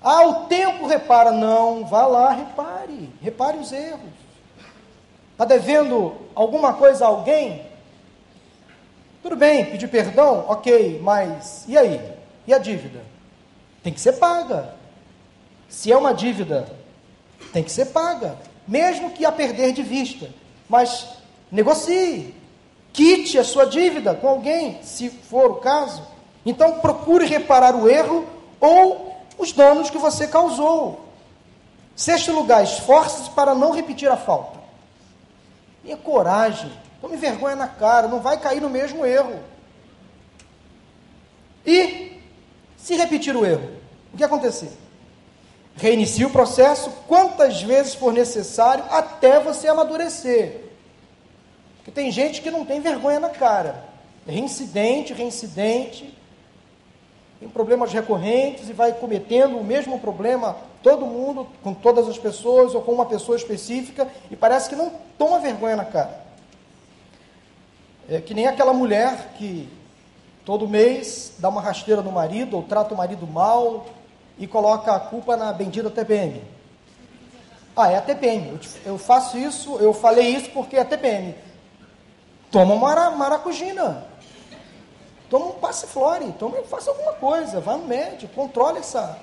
Ah, 0.00 0.28
o 0.28 0.46
tempo 0.46 0.86
repara. 0.86 1.32
Não, 1.32 1.84
vá 1.84 2.06
lá, 2.06 2.30
repare. 2.30 3.12
Repare 3.20 3.58
os 3.58 3.72
erros. 3.72 4.14
Está 5.32 5.44
devendo 5.44 6.14
alguma 6.36 6.74
coisa 6.74 7.04
a 7.04 7.08
alguém? 7.08 7.66
Tudo 9.24 9.34
bem, 9.34 9.64
pedir 9.64 9.88
perdão? 9.88 10.44
Ok, 10.46 11.00
mas 11.02 11.64
e 11.66 11.76
aí? 11.76 12.00
E 12.46 12.54
a 12.54 12.58
dívida? 12.58 13.04
Tem 13.82 13.92
que 13.92 14.00
ser 14.00 14.12
paga. 14.12 14.72
Se 15.68 15.90
é 15.90 15.96
uma 15.96 16.14
dívida 16.14 16.77
tem 17.52 17.62
que 17.62 17.72
ser 17.72 17.86
paga, 17.86 18.36
mesmo 18.66 19.10
que 19.10 19.24
a 19.24 19.32
perder 19.32 19.72
de 19.72 19.82
vista. 19.82 20.28
Mas 20.68 21.08
negocie, 21.50 22.34
quite 22.92 23.38
a 23.38 23.44
sua 23.44 23.64
dívida 23.64 24.14
com 24.14 24.28
alguém, 24.28 24.82
se 24.82 25.08
for 25.08 25.50
o 25.50 25.56
caso. 25.56 26.02
Então 26.44 26.80
procure 26.80 27.26
reparar 27.26 27.74
o 27.74 27.88
erro 27.88 28.26
ou 28.60 29.16
os 29.38 29.52
danos 29.52 29.90
que 29.90 29.98
você 29.98 30.26
causou. 30.26 31.06
Sexto 31.94 32.32
lugar, 32.32 32.62
esforce-se 32.62 33.30
para 33.30 33.54
não 33.54 33.72
repetir 33.72 34.08
a 34.08 34.16
falta. 34.16 34.58
Tenha 35.82 35.96
coragem, 35.96 36.70
tome 37.00 37.16
vergonha 37.16 37.56
na 37.56 37.68
cara, 37.68 38.08
não 38.08 38.20
vai 38.20 38.38
cair 38.38 38.60
no 38.60 38.70
mesmo 38.70 39.04
erro. 39.04 39.40
E, 41.66 42.20
se 42.76 42.94
repetir 42.96 43.36
o 43.36 43.44
erro, 43.44 43.70
o 44.12 44.16
que 44.16 44.24
acontecer? 44.24 44.70
Reinicie 45.78 46.24
o 46.24 46.30
processo 46.30 46.90
quantas 47.06 47.62
vezes 47.62 47.94
for 47.94 48.12
necessário 48.12 48.84
até 48.90 49.38
você 49.38 49.68
amadurecer. 49.68 50.60
Porque 51.76 51.92
tem 51.92 52.10
gente 52.10 52.42
que 52.42 52.50
não 52.50 52.64
tem 52.64 52.80
vergonha 52.80 53.20
na 53.20 53.28
cara. 53.28 53.84
Reincidente, 54.26 55.14
reincidente, 55.14 56.12
tem 57.38 57.48
problemas 57.48 57.92
recorrentes 57.92 58.68
e 58.68 58.72
vai 58.72 58.92
cometendo 58.92 59.56
o 59.56 59.64
mesmo 59.64 60.00
problema 60.00 60.56
todo 60.82 61.06
mundo, 61.06 61.46
com 61.62 61.72
todas 61.72 62.08
as 62.08 62.18
pessoas 62.18 62.74
ou 62.74 62.82
com 62.82 62.92
uma 62.92 63.06
pessoa 63.06 63.36
específica 63.36 64.08
e 64.30 64.36
parece 64.36 64.68
que 64.68 64.76
não 64.76 64.92
toma 65.16 65.38
vergonha 65.38 65.76
na 65.76 65.84
cara. 65.84 66.26
É 68.08 68.20
que 68.20 68.34
nem 68.34 68.46
aquela 68.46 68.72
mulher 68.72 69.34
que 69.36 69.68
todo 70.44 70.66
mês 70.66 71.34
dá 71.38 71.48
uma 71.48 71.60
rasteira 71.60 72.02
no 72.02 72.10
marido 72.10 72.56
ou 72.56 72.62
trata 72.64 72.94
o 72.94 72.96
marido 72.96 73.26
mal, 73.26 73.86
e 74.38 74.46
coloca 74.46 74.94
a 74.94 75.00
culpa 75.00 75.36
na 75.36 75.52
bendita 75.52 75.90
TPM. 75.90 76.42
Ah, 77.76 77.90
é 77.90 77.96
a 77.96 78.02
TPM. 78.02 78.58
Eu, 78.84 78.98
faço 78.98 79.38
isso, 79.38 79.76
eu 79.76 79.92
falei 79.92 80.28
isso 80.28 80.50
porque 80.50 80.76
é 80.76 80.80
a 80.80 80.84
TPM. 80.84 81.34
Toma 82.50 82.74
uma 82.74 83.10
maracujina. 83.10 84.04
Toma 85.30 85.46
um 85.46 85.52
passiflore, 85.52 86.32
toma, 86.38 86.56
faça 86.62 86.90
alguma 86.90 87.12
coisa, 87.12 87.60
vá 87.60 87.76
no 87.76 87.86
médico, 87.86 88.32
controle 88.34 88.78
essa, 88.78 89.18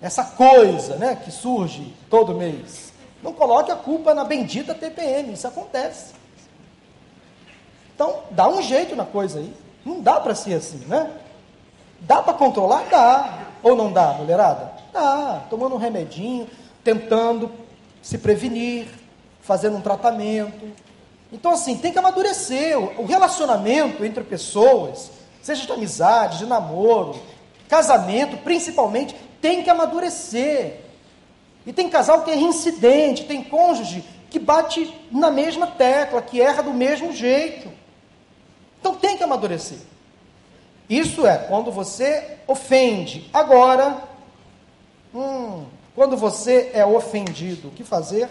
essa 0.00 0.24
coisa 0.24 0.96
né, 0.96 1.14
que 1.22 1.30
surge 1.30 1.94
todo 2.08 2.34
mês. 2.34 2.92
Não 3.22 3.32
coloque 3.32 3.70
a 3.70 3.76
culpa 3.76 4.14
na 4.14 4.24
bendita 4.24 4.74
TPM, 4.74 5.34
isso 5.34 5.46
acontece. 5.46 6.14
Então, 7.94 8.22
dá 8.30 8.48
um 8.48 8.60
jeito 8.62 8.96
na 8.96 9.04
coisa 9.04 9.38
aí. 9.38 9.54
Não 9.84 10.00
dá 10.00 10.18
para 10.18 10.34
ser 10.34 10.54
assim, 10.54 10.78
né? 10.86 11.10
Dá 12.00 12.22
para 12.22 12.34
controlar? 12.34 12.84
Dá. 12.90 13.46
Ou 13.64 13.74
não 13.74 13.90
dá, 13.90 14.12
mulherada? 14.12 14.70
Dá. 14.92 15.42
Tomando 15.48 15.74
um 15.74 15.78
remedinho, 15.78 16.46
tentando 16.84 17.50
se 18.02 18.18
prevenir, 18.18 18.86
fazendo 19.40 19.78
um 19.78 19.80
tratamento. 19.80 20.70
Então, 21.32 21.50
assim, 21.50 21.78
tem 21.78 21.90
que 21.90 21.98
amadurecer. 21.98 22.78
O 22.78 23.06
relacionamento 23.06 24.04
entre 24.04 24.22
pessoas, 24.22 25.10
seja 25.42 25.64
de 25.64 25.72
amizade, 25.72 26.38
de 26.38 26.46
namoro, 26.46 27.16
casamento, 27.66 28.36
principalmente, 28.36 29.16
tem 29.40 29.62
que 29.62 29.70
amadurecer. 29.70 30.80
E 31.66 31.72
tem 31.72 31.88
casal 31.88 32.22
que 32.22 32.30
é 32.30 32.34
reincidente, 32.34 33.24
tem 33.24 33.42
cônjuge 33.42 34.04
que 34.28 34.38
bate 34.38 34.94
na 35.10 35.30
mesma 35.30 35.66
tecla, 35.66 36.20
que 36.20 36.38
erra 36.38 36.62
do 36.62 36.74
mesmo 36.74 37.12
jeito. 37.12 37.72
Então 38.78 38.94
tem 38.94 39.16
que 39.16 39.24
amadurecer. 39.24 39.78
Isso 40.94 41.26
é 41.26 41.36
quando 41.36 41.72
você 41.72 42.38
ofende. 42.46 43.28
Agora, 43.32 43.98
hum, 45.14 45.64
quando 45.94 46.16
você 46.16 46.70
é 46.72 46.86
ofendido, 46.86 47.68
o 47.68 47.70
que 47.72 47.82
fazer? 47.82 48.28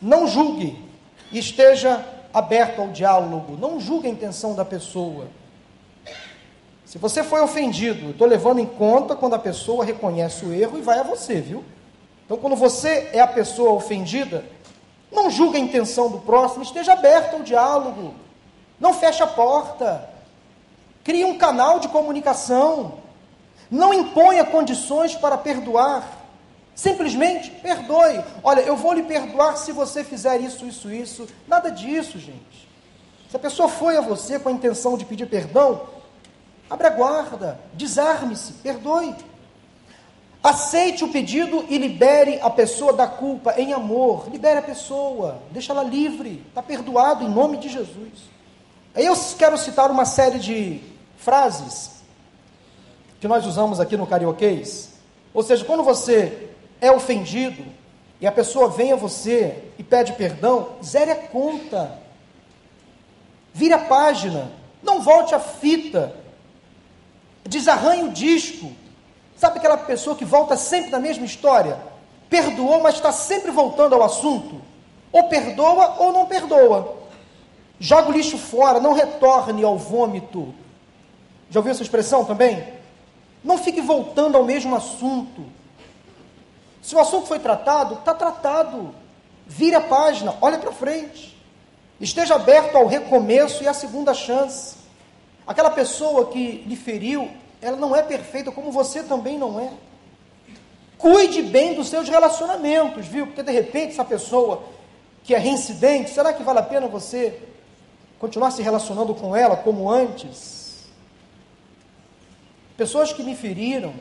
Não 0.00 0.28
julgue 0.28 0.88
esteja 1.32 2.04
aberto 2.32 2.80
ao 2.80 2.88
diálogo. 2.88 3.56
Não 3.56 3.80
julgue 3.80 4.06
a 4.06 4.10
intenção 4.10 4.54
da 4.54 4.64
pessoa. 4.64 5.26
Se 6.84 6.98
você 6.98 7.22
foi 7.22 7.40
ofendido, 7.40 8.10
estou 8.10 8.26
levando 8.26 8.60
em 8.60 8.66
conta 8.66 9.14
quando 9.14 9.34
a 9.34 9.38
pessoa 9.38 9.84
reconhece 9.84 10.44
o 10.44 10.54
erro 10.54 10.78
e 10.78 10.82
vai 10.82 11.00
a 11.00 11.02
você, 11.02 11.40
viu? 11.40 11.64
Então, 12.24 12.36
quando 12.38 12.56
você 12.56 13.10
é 13.12 13.20
a 13.20 13.26
pessoa 13.26 13.72
ofendida, 13.72 14.44
não 15.10 15.30
julgue 15.30 15.56
a 15.56 15.60
intenção 15.60 16.10
do 16.10 16.18
próximo, 16.18 16.62
esteja 16.62 16.92
aberto 16.92 17.34
ao 17.34 17.42
diálogo. 17.42 18.14
Não 18.78 18.94
feche 18.94 19.22
a 19.22 19.26
porta. 19.26 20.17
Crie 21.08 21.24
um 21.24 21.38
canal 21.38 21.80
de 21.80 21.88
comunicação. 21.88 22.98
Não 23.70 23.94
imponha 23.94 24.44
condições 24.44 25.14
para 25.14 25.38
perdoar. 25.38 26.06
Simplesmente 26.74 27.50
perdoe. 27.50 28.22
Olha, 28.44 28.60
eu 28.60 28.76
vou 28.76 28.92
lhe 28.92 29.02
perdoar 29.02 29.56
se 29.56 29.72
você 29.72 30.04
fizer 30.04 30.38
isso, 30.42 30.66
isso, 30.66 30.92
isso. 30.92 31.26
Nada 31.46 31.70
disso, 31.70 32.18
gente. 32.18 32.68
Se 33.30 33.34
a 33.34 33.38
pessoa 33.38 33.70
foi 33.70 33.96
a 33.96 34.02
você 34.02 34.38
com 34.38 34.50
a 34.50 34.52
intenção 34.52 34.98
de 34.98 35.06
pedir 35.06 35.24
perdão, 35.24 35.80
abra 36.68 36.88
a 36.88 36.90
guarda, 36.90 37.58
desarme-se, 37.72 38.52
perdoe. 38.62 39.16
Aceite 40.42 41.04
o 41.04 41.08
pedido 41.08 41.64
e 41.70 41.78
libere 41.78 42.38
a 42.42 42.50
pessoa 42.50 42.92
da 42.92 43.06
culpa 43.06 43.54
em 43.58 43.72
amor. 43.72 44.28
Libere 44.30 44.58
a 44.58 44.62
pessoa, 44.62 45.40
deixa 45.52 45.72
ela 45.72 45.84
livre, 45.84 46.44
está 46.50 46.62
perdoado 46.62 47.24
em 47.24 47.30
nome 47.30 47.56
de 47.56 47.70
Jesus. 47.70 48.28
Eu 48.94 49.14
quero 49.38 49.56
citar 49.56 49.90
uma 49.90 50.04
série 50.04 50.38
de 50.38 50.97
frases 51.18 51.98
que 53.20 53.28
nós 53.28 53.44
usamos 53.44 53.80
aqui 53.80 53.96
no 53.96 54.06
carioquês. 54.06 54.90
Ou 55.34 55.42
seja, 55.42 55.64
quando 55.64 55.82
você 55.82 56.48
é 56.80 56.90
ofendido 56.90 57.64
e 58.20 58.26
a 58.26 58.32
pessoa 58.32 58.68
vem 58.68 58.92
a 58.92 58.96
você 58.96 59.64
e 59.78 59.82
pede 59.82 60.12
perdão, 60.14 60.70
zere 60.82 61.10
a 61.10 61.16
conta. 61.16 61.98
Vire 63.52 63.74
a 63.74 63.78
página. 63.78 64.50
Não 64.82 65.00
volte 65.00 65.34
a 65.34 65.40
fita. 65.40 66.14
Desarranhe 67.44 68.04
o 68.04 68.12
disco. 68.12 68.72
Sabe 69.36 69.58
aquela 69.58 69.76
pessoa 69.76 70.16
que 70.16 70.24
volta 70.24 70.56
sempre 70.56 70.90
na 70.90 70.98
mesma 70.98 71.24
história? 71.24 71.78
Perdoou, 72.28 72.80
mas 72.80 72.96
está 72.96 73.12
sempre 73.12 73.50
voltando 73.50 73.94
ao 73.94 74.02
assunto. 74.02 74.60
Ou 75.10 75.24
perdoa 75.24 75.96
ou 75.98 76.12
não 76.12 76.26
perdoa. 76.26 76.96
Joga 77.80 78.10
o 78.10 78.12
lixo 78.12 78.36
fora, 78.36 78.80
não 78.80 78.92
retorne 78.92 79.62
ao 79.62 79.78
vômito. 79.78 80.54
Já 81.50 81.60
ouviu 81.60 81.72
essa 81.72 81.82
expressão 81.82 82.24
também? 82.24 82.66
Não 83.42 83.58
fique 83.58 83.80
voltando 83.80 84.36
ao 84.36 84.44
mesmo 84.44 84.74
assunto. 84.74 85.44
Se 86.82 86.94
o 86.94 86.98
assunto 87.00 87.26
foi 87.26 87.38
tratado, 87.38 87.94
está 87.94 88.14
tratado. 88.14 88.94
Vire 89.46 89.74
a 89.74 89.80
página, 89.80 90.36
olhe 90.40 90.58
para 90.58 90.72
frente. 90.72 91.36
Esteja 92.00 92.34
aberto 92.34 92.76
ao 92.76 92.86
recomeço 92.86 93.62
e 93.62 93.68
à 93.68 93.74
segunda 93.74 94.14
chance. 94.14 94.76
Aquela 95.46 95.70
pessoa 95.70 96.26
que 96.26 96.64
lhe 96.66 96.76
feriu, 96.76 97.30
ela 97.60 97.76
não 97.76 97.96
é 97.96 98.02
perfeita, 98.02 98.52
como 98.52 98.70
você 98.70 99.02
também 99.02 99.38
não 99.38 99.58
é. 99.58 99.70
Cuide 100.98 101.42
bem 101.42 101.74
dos 101.74 101.88
seus 101.88 102.08
relacionamentos, 102.08 103.06
viu? 103.06 103.26
Porque 103.26 103.42
de 103.42 103.52
repente 103.52 103.92
essa 103.92 104.04
pessoa 104.04 104.62
que 105.24 105.34
é 105.34 105.38
reincidente, 105.38 106.10
será 106.10 106.32
que 106.32 106.42
vale 106.42 106.58
a 106.58 106.62
pena 106.62 106.86
você 106.88 107.40
continuar 108.18 108.50
se 108.50 108.62
relacionando 108.62 109.14
com 109.14 109.34
ela 109.34 109.56
como 109.56 109.90
antes? 109.90 110.57
Pessoas 112.78 113.12
que 113.12 113.24
me 113.24 113.34
feriram, 113.34 113.92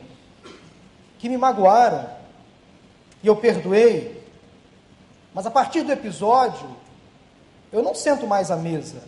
que 1.18 1.28
me 1.28 1.36
magoaram, 1.36 2.08
e 3.24 3.28
eu 3.28 3.36
perdoei, 3.36 4.24
mas 5.34 5.48
a 5.48 5.52
partir 5.52 5.82
do 5.82 5.92
episódio, 5.92 6.70
eu 7.72 7.82
não 7.82 7.96
sento 7.96 8.28
mais 8.28 8.52
à 8.52 8.56
mesa. 8.56 9.02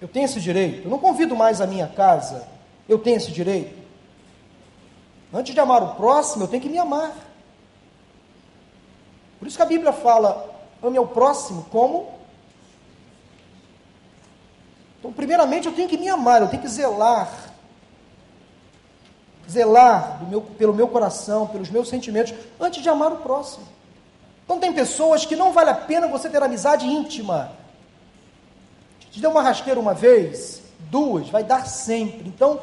Eu 0.00 0.06
tenho 0.06 0.26
esse 0.26 0.40
direito. 0.40 0.84
Eu 0.84 0.90
não 0.90 1.00
convido 1.00 1.34
mais 1.34 1.60
a 1.60 1.66
minha 1.66 1.88
casa. 1.88 2.46
Eu 2.88 3.00
tenho 3.00 3.16
esse 3.16 3.32
direito. 3.32 3.76
Antes 5.34 5.52
de 5.52 5.58
amar 5.58 5.82
o 5.82 5.96
próximo, 5.96 6.44
eu 6.44 6.48
tenho 6.48 6.62
que 6.62 6.68
me 6.68 6.78
amar. 6.78 7.12
Por 9.40 9.48
isso 9.48 9.56
que 9.56 9.62
a 9.62 9.66
Bíblia 9.66 9.92
fala: 9.92 10.48
ame 10.80 10.96
ao 10.96 11.08
próximo 11.08 11.64
como. 11.64 12.14
Então, 15.00 15.12
primeiramente, 15.12 15.66
eu 15.66 15.74
tenho 15.74 15.88
que 15.88 15.98
me 15.98 16.08
amar, 16.08 16.42
eu 16.42 16.48
tenho 16.48 16.62
que 16.62 16.68
zelar 16.68 17.49
zelar 19.48 20.20
meu, 20.28 20.40
pelo 20.40 20.74
meu 20.74 20.88
coração, 20.88 21.46
pelos 21.46 21.70
meus 21.70 21.88
sentimentos, 21.88 22.34
antes 22.58 22.82
de 22.82 22.88
amar 22.88 23.12
o 23.12 23.16
próximo. 23.18 23.66
Então 24.44 24.58
tem 24.58 24.72
pessoas 24.72 25.24
que 25.24 25.36
não 25.36 25.52
vale 25.52 25.70
a 25.70 25.74
pena 25.74 26.08
você 26.08 26.28
ter 26.28 26.42
amizade 26.42 26.86
íntima. 26.86 27.52
Te 29.10 29.20
deu 29.20 29.30
uma 29.30 29.42
rasteira 29.42 29.78
uma 29.78 29.94
vez, 29.94 30.62
duas, 30.90 31.28
vai 31.28 31.44
dar 31.44 31.66
sempre. 31.66 32.28
Então, 32.28 32.60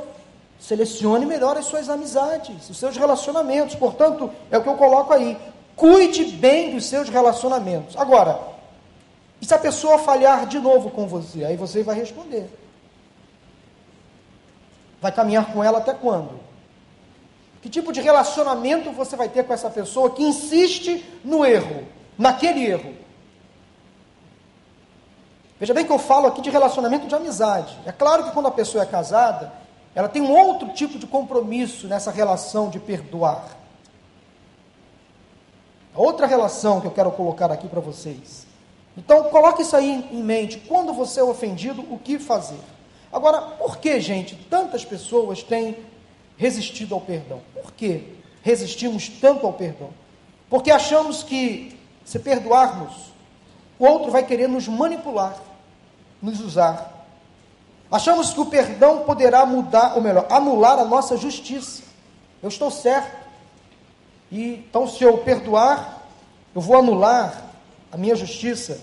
selecione 0.60 1.26
melhor 1.26 1.58
as 1.58 1.66
suas 1.66 1.90
amizades, 1.90 2.70
os 2.70 2.78
seus 2.78 2.98
relacionamentos. 2.98 3.76
Portanto, 3.76 4.30
é 4.50 4.58
o 4.58 4.63
que 4.63 4.70
eu 4.70 4.76
coloco 4.76 5.13
aí. 5.13 5.38
Cuide 5.76 6.26
bem 6.26 6.74
dos 6.74 6.86
seus 6.86 7.10
relacionamentos. 7.10 7.96
Agora, 7.96 8.40
e 9.42 9.46
se 9.46 9.54
a 9.54 9.60
pessoa 9.60 10.00
falhar 10.00 10.48
de 10.48 10.60
novo 10.60 10.90
com 10.90 11.08
você? 11.08 11.44
Aí 11.44 11.56
você 11.56 11.84
vai 11.84 11.96
responder. 11.96 12.50
Vai 15.00 15.12
caminhar 15.12 15.54
com 15.54 15.63
ela 15.63 15.78
até 15.78 15.94
quando? 15.94 16.47
Que 17.62 17.70
tipo 17.70 17.91
de 17.91 18.02
relacionamento 18.02 18.91
você 18.91 19.15
vai 19.15 19.30
ter 19.30 19.43
com 19.43 19.54
essa 19.54 19.70
pessoa 19.70 20.12
que 20.12 20.24
insiste 20.24 21.04
no 21.24 21.46
erro, 21.46 21.86
naquele 22.17 22.65
erro? 22.65 22.93
Veja 25.60 25.74
bem 25.74 25.86
que 25.86 25.91
eu 25.91 25.98
falo 25.98 26.28
aqui 26.28 26.41
de 26.41 26.50
relacionamento 26.50 27.08
de 27.08 27.15
amizade. 27.15 27.76
É 27.86 27.91
claro 27.91 28.26
que 28.26 28.32
quando 28.32 28.48
a 28.48 28.52
pessoa 28.52 28.84
é 28.84 28.86
casada, 28.86 29.52
ela 29.96 30.08
tem 30.08 30.22
um 30.22 30.32
outro 30.32 30.70
tipo 30.70 31.00
de 31.00 31.08
compromisso 31.08 31.88
nessa 31.88 32.12
relação 32.12 32.70
de 32.70 32.80
perdoar. 32.80 33.58
Outra 35.96 36.28
relação 36.28 36.80
que 36.80 36.86
eu 36.86 36.91
quero 36.91 37.12
colocar 37.12 37.52
aqui 37.52 37.67
para 37.67 37.82
vocês. 37.82 38.46
Então, 38.96 39.24
coloque 39.26 39.63
isso 39.63 39.76
aí 39.76 40.08
em 40.12 40.22
mente. 40.22 40.60
Quando 40.60 40.93
você 40.93 41.20
é 41.20 41.24
ofendido, 41.24 41.82
o 41.91 41.98
que 41.98 42.20
fazer? 42.20 42.60
Agora, 43.12 43.41
por 43.41 43.78
que, 43.78 44.00
gente, 44.00 44.36
tantas 44.36 44.86
pessoas 44.86 45.41
têm 45.41 45.78
resistido 46.38 46.95
ao 46.95 47.02
perdão. 47.02 47.41
Por 47.54 47.73
que 47.73 48.15
resistimos 48.41 49.10
tanto 49.10 49.45
ao 49.45 49.54
perdão? 49.54 49.89
Porque 50.50 50.71
achamos 50.71 51.23
que, 51.23 51.78
se 52.06 52.19
perdoarmos, 52.19 52.93
o 53.78 53.86
outro 53.86 54.12
vai 54.12 54.23
querer 54.23 54.47
nos 54.47 54.67
manipular, 54.67 55.36
nos 56.21 56.39
usar. 56.39 57.06
Achamos 57.91 58.34
que 58.34 58.39
o 58.39 58.45
perdão 58.45 59.00
poderá 59.00 59.45
mudar, 59.45 59.95
ou 59.95 60.02
melhor, 60.02 60.26
anular 60.30 60.80
a 60.80 60.86
nossa 60.86 61.17
justiça. 61.17 61.84
Eu 62.41 62.50
estou 62.50 62.69
certo. 62.69 63.28
E 64.32 64.65
então, 64.67 64.88
se 64.88 65.04
eu 65.04 65.17
perdoar, 65.19 66.04
eu 66.54 66.62
vou 66.62 66.78
anular 66.78 67.45
a 67.91 67.97
minha 67.97 68.15
justiça. 68.15 68.80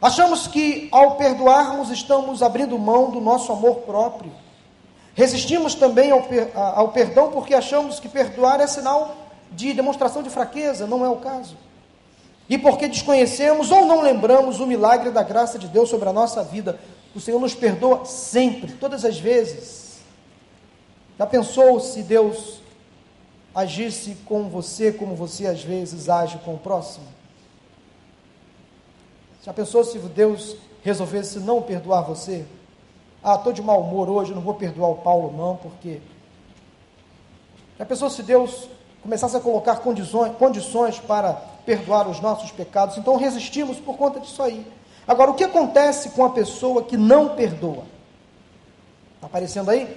Achamos 0.00 0.46
que 0.46 0.88
ao 0.90 1.16
perdoarmos 1.16 1.90
estamos 1.90 2.42
abrindo 2.42 2.78
mão 2.78 3.10
do 3.10 3.20
nosso 3.20 3.52
amor 3.52 3.76
próprio. 3.76 4.32
Resistimos 5.14 5.74
também 5.74 6.10
ao, 6.10 6.26
ao 6.54 6.88
perdão 6.88 7.30
porque 7.30 7.54
achamos 7.54 8.00
que 8.00 8.08
perdoar 8.08 8.60
é 8.60 8.66
sinal 8.66 9.16
de 9.50 9.74
demonstração 9.74 10.22
de 10.22 10.30
fraqueza, 10.30 10.86
não 10.86 11.04
é 11.04 11.08
o 11.08 11.16
caso. 11.16 11.56
E 12.48 12.58
porque 12.58 12.88
desconhecemos 12.88 13.70
ou 13.70 13.86
não 13.86 14.00
lembramos 14.00 14.60
o 14.60 14.66
milagre 14.66 15.10
da 15.10 15.22
graça 15.22 15.58
de 15.58 15.68
Deus 15.68 15.88
sobre 15.88 16.08
a 16.08 16.12
nossa 16.12 16.42
vida. 16.42 16.78
O 17.14 17.20
Senhor 17.20 17.40
nos 17.40 17.54
perdoa 17.54 18.04
sempre, 18.04 18.72
todas 18.72 19.04
as 19.04 19.18
vezes. 19.18 20.00
Já 21.18 21.26
pensou 21.26 21.78
se 21.78 22.02
Deus 22.02 22.60
agisse 23.54 24.16
com 24.24 24.48
você 24.48 24.90
como 24.92 25.14
você 25.14 25.46
às 25.46 25.62
vezes 25.62 26.08
age 26.08 26.38
com 26.38 26.54
o 26.54 26.58
próximo? 26.58 27.06
Já 29.44 29.52
pensou 29.52 29.84
se 29.84 29.98
Deus 29.98 30.56
resolvesse 30.82 31.38
não 31.38 31.60
perdoar 31.60 32.02
você? 32.02 32.44
Ah, 33.22 33.36
estou 33.36 33.52
de 33.52 33.62
mau 33.62 33.80
humor 33.80 34.10
hoje, 34.10 34.34
não 34.34 34.42
vou 34.42 34.54
perdoar 34.54 34.90
o 34.90 34.96
Paulo, 34.96 35.32
não, 35.36 35.56
porque. 35.56 36.00
Já 37.78 37.84
pensou 37.84 38.10
se 38.10 38.22
Deus 38.22 38.68
começasse 39.00 39.36
a 39.36 39.40
colocar 39.40 39.76
condições, 39.76 40.36
condições 40.36 40.98
para 40.98 41.32
perdoar 41.64 42.08
os 42.08 42.20
nossos 42.20 42.50
pecados? 42.50 42.98
Então 42.98 43.16
resistimos 43.16 43.78
por 43.78 43.96
conta 43.96 44.18
disso 44.18 44.42
aí. 44.42 44.66
Agora, 45.06 45.30
o 45.30 45.34
que 45.34 45.44
acontece 45.44 46.10
com 46.10 46.24
a 46.24 46.30
pessoa 46.30 46.82
que 46.82 46.96
não 46.96 47.30
perdoa? 47.36 47.84
Está 49.14 49.26
aparecendo 49.26 49.70
aí? 49.70 49.96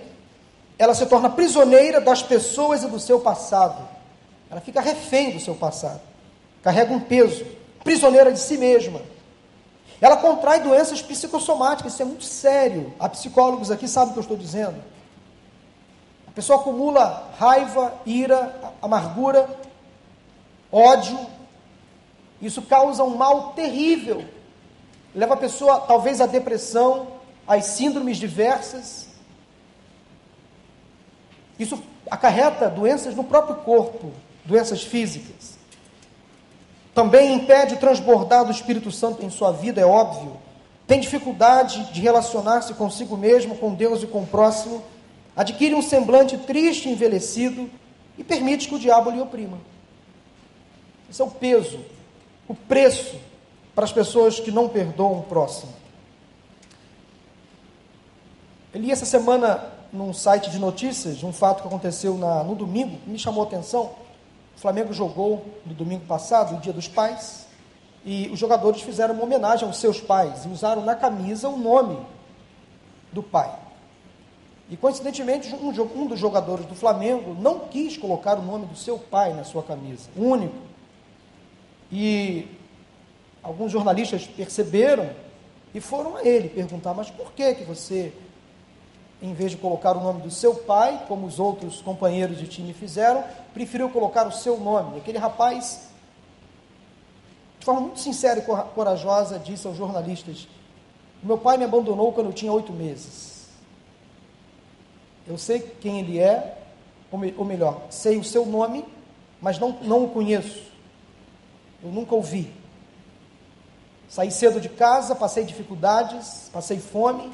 Ela 0.77 0.93
se 0.93 1.05
torna 1.05 1.29
prisioneira 1.29 2.01
das 2.01 2.21
pessoas 2.21 2.83
e 2.83 2.87
do 2.87 2.99
seu 2.99 3.19
passado. 3.19 3.87
Ela 4.49 4.61
fica 4.61 4.81
refém 4.81 5.31
do 5.31 5.39
seu 5.39 5.55
passado. 5.55 6.01
Carrega 6.61 6.93
um 6.93 6.99
peso. 6.99 7.45
Prisioneira 7.83 8.31
de 8.31 8.39
si 8.39 8.57
mesma. 8.57 9.01
Ela 10.01 10.17
contrai 10.17 10.59
doenças 10.59 11.01
psicossomáticas. 11.01 11.93
Isso 11.93 12.01
é 12.01 12.05
muito 12.05 12.25
sério. 12.25 12.93
Há 12.99 13.09
psicólogos 13.09 13.71
aqui 13.71 13.87
sabem 13.87 14.09
o 14.09 14.13
que 14.13 14.19
eu 14.19 14.23
estou 14.23 14.37
dizendo. 14.37 14.81
A 16.27 16.31
pessoa 16.31 16.59
acumula 16.59 17.31
raiva, 17.37 17.93
ira, 18.05 18.53
amargura, 18.81 19.49
ódio. 20.71 21.19
Isso 22.41 22.61
causa 22.61 23.03
um 23.03 23.15
mal 23.15 23.53
terrível 23.53 24.25
leva 25.15 25.33
a 25.33 25.37
pessoa 25.37 25.79
talvez 25.79 26.19
à 26.19 26.25
depressão, 26.25 27.07
às 27.47 27.65
síndromes 27.65 28.17
diversas. 28.17 29.07
Isso 31.57 31.81
acarreta 32.11 32.69
doenças 32.69 33.15
no 33.15 33.23
próprio 33.23 33.55
corpo, 33.57 34.11
doenças 34.43 34.83
físicas. 34.83 35.54
Também 36.95 37.33
impede 37.33 37.75
transbordar 37.75 38.45
do 38.45 38.51
Espírito 38.51 38.89
Santo 38.89 39.23
em 39.23 39.29
sua 39.29 39.51
vida, 39.51 39.81
é 39.81 39.85
óbvio. 39.85 40.37
Tem 40.87 40.97
dificuldade 40.97 41.91
de 41.91 41.99
relacionar-se 41.99 42.73
consigo 42.73 43.17
mesmo, 43.17 43.57
com 43.57 43.73
Deus 43.73 44.01
e 44.01 44.07
com 44.07 44.21
o 44.21 44.25
próximo. 44.25 44.81
Adquire 45.35 45.75
um 45.75 45.81
semblante 45.81 46.37
triste 46.37 46.87
envelhecido 46.87 47.69
e 48.17 48.23
permite 48.23 48.69
que 48.69 48.75
o 48.75 48.79
diabo 48.79 49.09
lhe 49.09 49.19
oprima. 49.19 49.57
Esse 51.09 51.21
é 51.21 51.25
o 51.25 51.29
peso, 51.29 51.81
o 52.47 52.55
preço 52.55 53.17
para 53.75 53.83
as 53.83 53.91
pessoas 53.91 54.39
que 54.39 54.49
não 54.49 54.69
perdoam 54.69 55.19
o 55.19 55.23
próximo. 55.23 55.73
Eu 58.73 58.79
li 58.79 58.89
essa 58.89 59.05
semana 59.05 59.65
num 59.91 60.13
site 60.13 60.49
de 60.49 60.59
notícias 60.59 61.23
um 61.23 61.33
fato 61.33 61.61
que 61.61 61.67
aconteceu 61.67 62.17
na, 62.17 62.41
no 62.41 62.55
domingo, 62.55 62.97
que 63.03 63.09
me 63.09 63.19
chamou 63.19 63.43
a 63.43 63.47
atenção. 63.47 64.04
O 64.55 64.59
Flamengo 64.59 64.93
jogou 64.93 65.45
no 65.65 65.73
domingo 65.73 66.05
passado, 66.05 66.55
o 66.55 66.59
Dia 66.59 66.73
dos 66.73 66.87
Pais, 66.87 67.45
e 68.05 68.29
os 68.31 68.39
jogadores 68.39 68.81
fizeram 68.81 69.15
uma 69.15 69.23
homenagem 69.23 69.67
aos 69.67 69.77
seus 69.77 69.99
pais 69.99 70.45
e 70.45 70.47
usaram 70.47 70.85
na 70.85 70.95
camisa 70.95 71.49
o 71.49 71.57
nome 71.57 71.97
do 73.11 73.23
pai. 73.23 73.51
E 74.69 74.77
coincidentemente, 74.77 75.53
um, 75.55 75.69
um 75.69 76.07
dos 76.07 76.19
jogadores 76.19 76.65
do 76.65 76.75
Flamengo 76.75 77.35
não 77.39 77.59
quis 77.59 77.97
colocar 77.97 78.37
o 78.37 78.41
nome 78.43 78.65
do 78.67 78.75
seu 78.75 78.97
pai 78.97 79.33
na 79.33 79.43
sua 79.43 79.63
camisa, 79.63 80.09
único. 80.15 80.55
E 81.91 82.47
alguns 83.41 83.71
jornalistas 83.71 84.25
perceberam 84.25 85.09
e 85.73 85.79
foram 85.79 86.17
a 86.17 86.25
ele 86.25 86.49
perguntar: 86.49 86.93
mas 86.93 87.09
por 87.09 87.31
que 87.33 87.55
que 87.55 87.63
você, 87.63 88.13
em 89.21 89.33
vez 89.33 89.51
de 89.51 89.57
colocar 89.57 89.95
o 89.95 90.03
nome 90.03 90.21
do 90.21 90.31
seu 90.31 90.55
pai, 90.55 91.05
como 91.07 91.25
os 91.25 91.39
outros 91.39 91.81
companheiros 91.81 92.37
de 92.37 92.47
time 92.47 92.73
fizeram, 92.73 93.23
preferiu 93.53 93.89
colocar 93.89 94.27
o 94.27 94.31
seu 94.31 94.59
nome? 94.59 94.97
Aquele 94.97 95.17
rapaz, 95.17 95.89
de 97.59 97.65
forma 97.65 97.81
muito 97.81 97.99
sincera 97.99 98.39
e 98.39 98.73
corajosa, 98.73 99.39
disse 99.39 99.65
aos 99.65 99.77
jornalistas: 99.77 100.47
meu 101.25 101.39
pai 101.39 101.57
me 101.57 101.63
abandonou 101.63 102.13
quando 102.13 102.27
eu 102.27 102.33
tinha 102.33 102.53
oito 102.53 102.71
meses. 102.71 103.47
Eu 105.27 105.39
sei 105.39 105.59
quem 105.59 105.99
ele 105.99 106.19
é, 106.19 106.59
ou 107.11 107.43
melhor, 107.43 107.81
sei 107.89 108.17
o 108.17 108.23
seu 108.23 108.45
nome, 108.45 108.85
mas 109.41 109.57
não, 109.57 109.71
não 109.81 110.03
o 110.03 110.09
conheço. 110.09 110.63
Eu 111.83 111.89
nunca 111.89 112.13
ouvi. 112.13 112.53
Saí 114.07 114.29
cedo 114.29 114.61
de 114.61 114.69
casa, 114.69 115.15
passei 115.15 115.43
dificuldades, 115.43 116.47
passei 116.53 116.77
fome, 116.77 117.31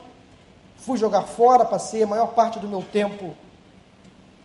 fui 0.81 0.97
jogar 0.97 1.23
fora, 1.23 1.63
passei 1.63 2.03
a 2.03 2.07
maior 2.07 2.33
parte 2.33 2.59
do 2.59 2.67
meu 2.67 2.83
tempo 2.83 3.35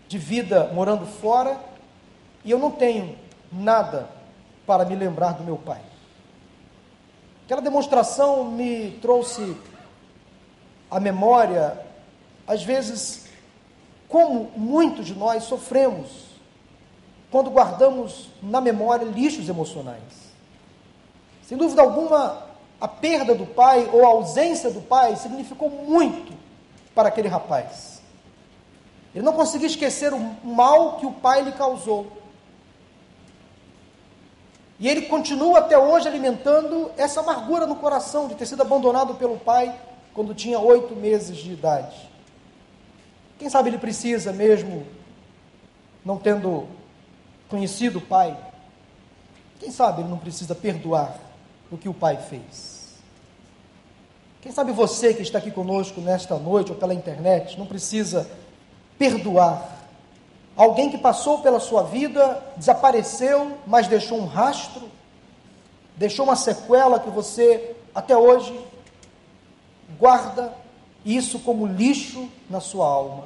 de 0.06 0.18
vida 0.18 0.70
morando 0.72 1.06
fora, 1.06 1.58
e 2.44 2.50
eu 2.50 2.58
não 2.58 2.70
tenho 2.70 3.18
nada 3.50 4.08
para 4.66 4.84
me 4.84 4.94
lembrar 4.94 5.32
do 5.32 5.42
meu 5.42 5.56
pai. 5.56 5.80
Aquela 7.44 7.62
demonstração 7.62 8.44
me 8.44 8.92
trouxe 9.02 9.56
à 10.90 11.00
memória, 11.00 11.80
às 12.46 12.62
vezes, 12.62 13.26
como 14.08 14.50
muitos 14.56 15.06
de 15.06 15.14
nós 15.14 15.44
sofremos 15.44 16.26
quando 17.30 17.50
guardamos 17.50 18.28
na 18.42 18.60
memória 18.60 19.04
lixos 19.04 19.48
emocionais. 19.48 20.26
Sem 21.42 21.56
dúvida 21.56 21.82
alguma, 21.82 22.45
a 22.80 22.86
perda 22.86 23.34
do 23.34 23.46
pai 23.46 23.88
ou 23.92 24.04
a 24.04 24.08
ausência 24.08 24.70
do 24.70 24.80
pai 24.80 25.16
significou 25.16 25.70
muito 25.70 26.32
para 26.94 27.08
aquele 27.08 27.28
rapaz. 27.28 28.02
Ele 29.14 29.24
não 29.24 29.32
conseguia 29.32 29.66
esquecer 29.66 30.12
o 30.12 30.18
mal 30.44 30.96
que 30.98 31.06
o 31.06 31.12
pai 31.12 31.42
lhe 31.42 31.52
causou. 31.52 32.12
E 34.78 34.86
ele 34.88 35.02
continua 35.02 35.60
até 35.60 35.78
hoje 35.78 36.06
alimentando 36.06 36.90
essa 36.98 37.20
amargura 37.20 37.66
no 37.66 37.76
coração 37.76 38.28
de 38.28 38.34
ter 38.34 38.44
sido 38.44 38.60
abandonado 38.60 39.14
pelo 39.14 39.38
pai 39.38 39.74
quando 40.12 40.34
tinha 40.34 40.58
oito 40.58 40.94
meses 40.94 41.38
de 41.38 41.52
idade. 41.52 41.96
Quem 43.38 43.48
sabe 43.48 43.70
ele 43.70 43.78
precisa 43.78 44.34
mesmo, 44.34 44.86
não 46.04 46.18
tendo 46.18 46.68
conhecido 47.48 48.00
o 48.00 48.02
pai, 48.02 48.36
quem 49.58 49.70
sabe 49.70 50.02
ele 50.02 50.10
não 50.10 50.18
precisa 50.18 50.54
perdoar 50.54 51.25
o 51.70 51.76
que 51.76 51.88
o 51.88 51.94
Pai 51.94 52.16
fez. 52.16 52.96
Quem 54.40 54.52
sabe 54.52 54.70
você 54.70 55.12
que 55.12 55.22
está 55.22 55.38
aqui 55.38 55.50
conosco 55.50 56.00
nesta 56.00 56.36
noite 56.38 56.70
ou 56.70 56.78
pela 56.78 56.94
internet 56.94 57.58
não 57.58 57.66
precisa 57.66 58.30
perdoar 58.96 59.76
alguém 60.56 60.90
que 60.90 60.98
passou 60.98 61.40
pela 61.40 61.60
sua 61.60 61.82
vida, 61.82 62.42
desapareceu, 62.56 63.58
mas 63.66 63.88
deixou 63.88 64.18
um 64.18 64.26
rastro, 64.26 64.88
deixou 65.96 66.24
uma 66.24 66.36
sequela 66.36 66.98
que 66.98 67.10
você 67.10 67.76
até 67.94 68.16
hoje 68.16 68.58
guarda 69.98 70.52
isso 71.04 71.38
como 71.40 71.66
lixo 71.66 72.28
na 72.48 72.60
sua 72.60 72.86
alma. 72.86 73.24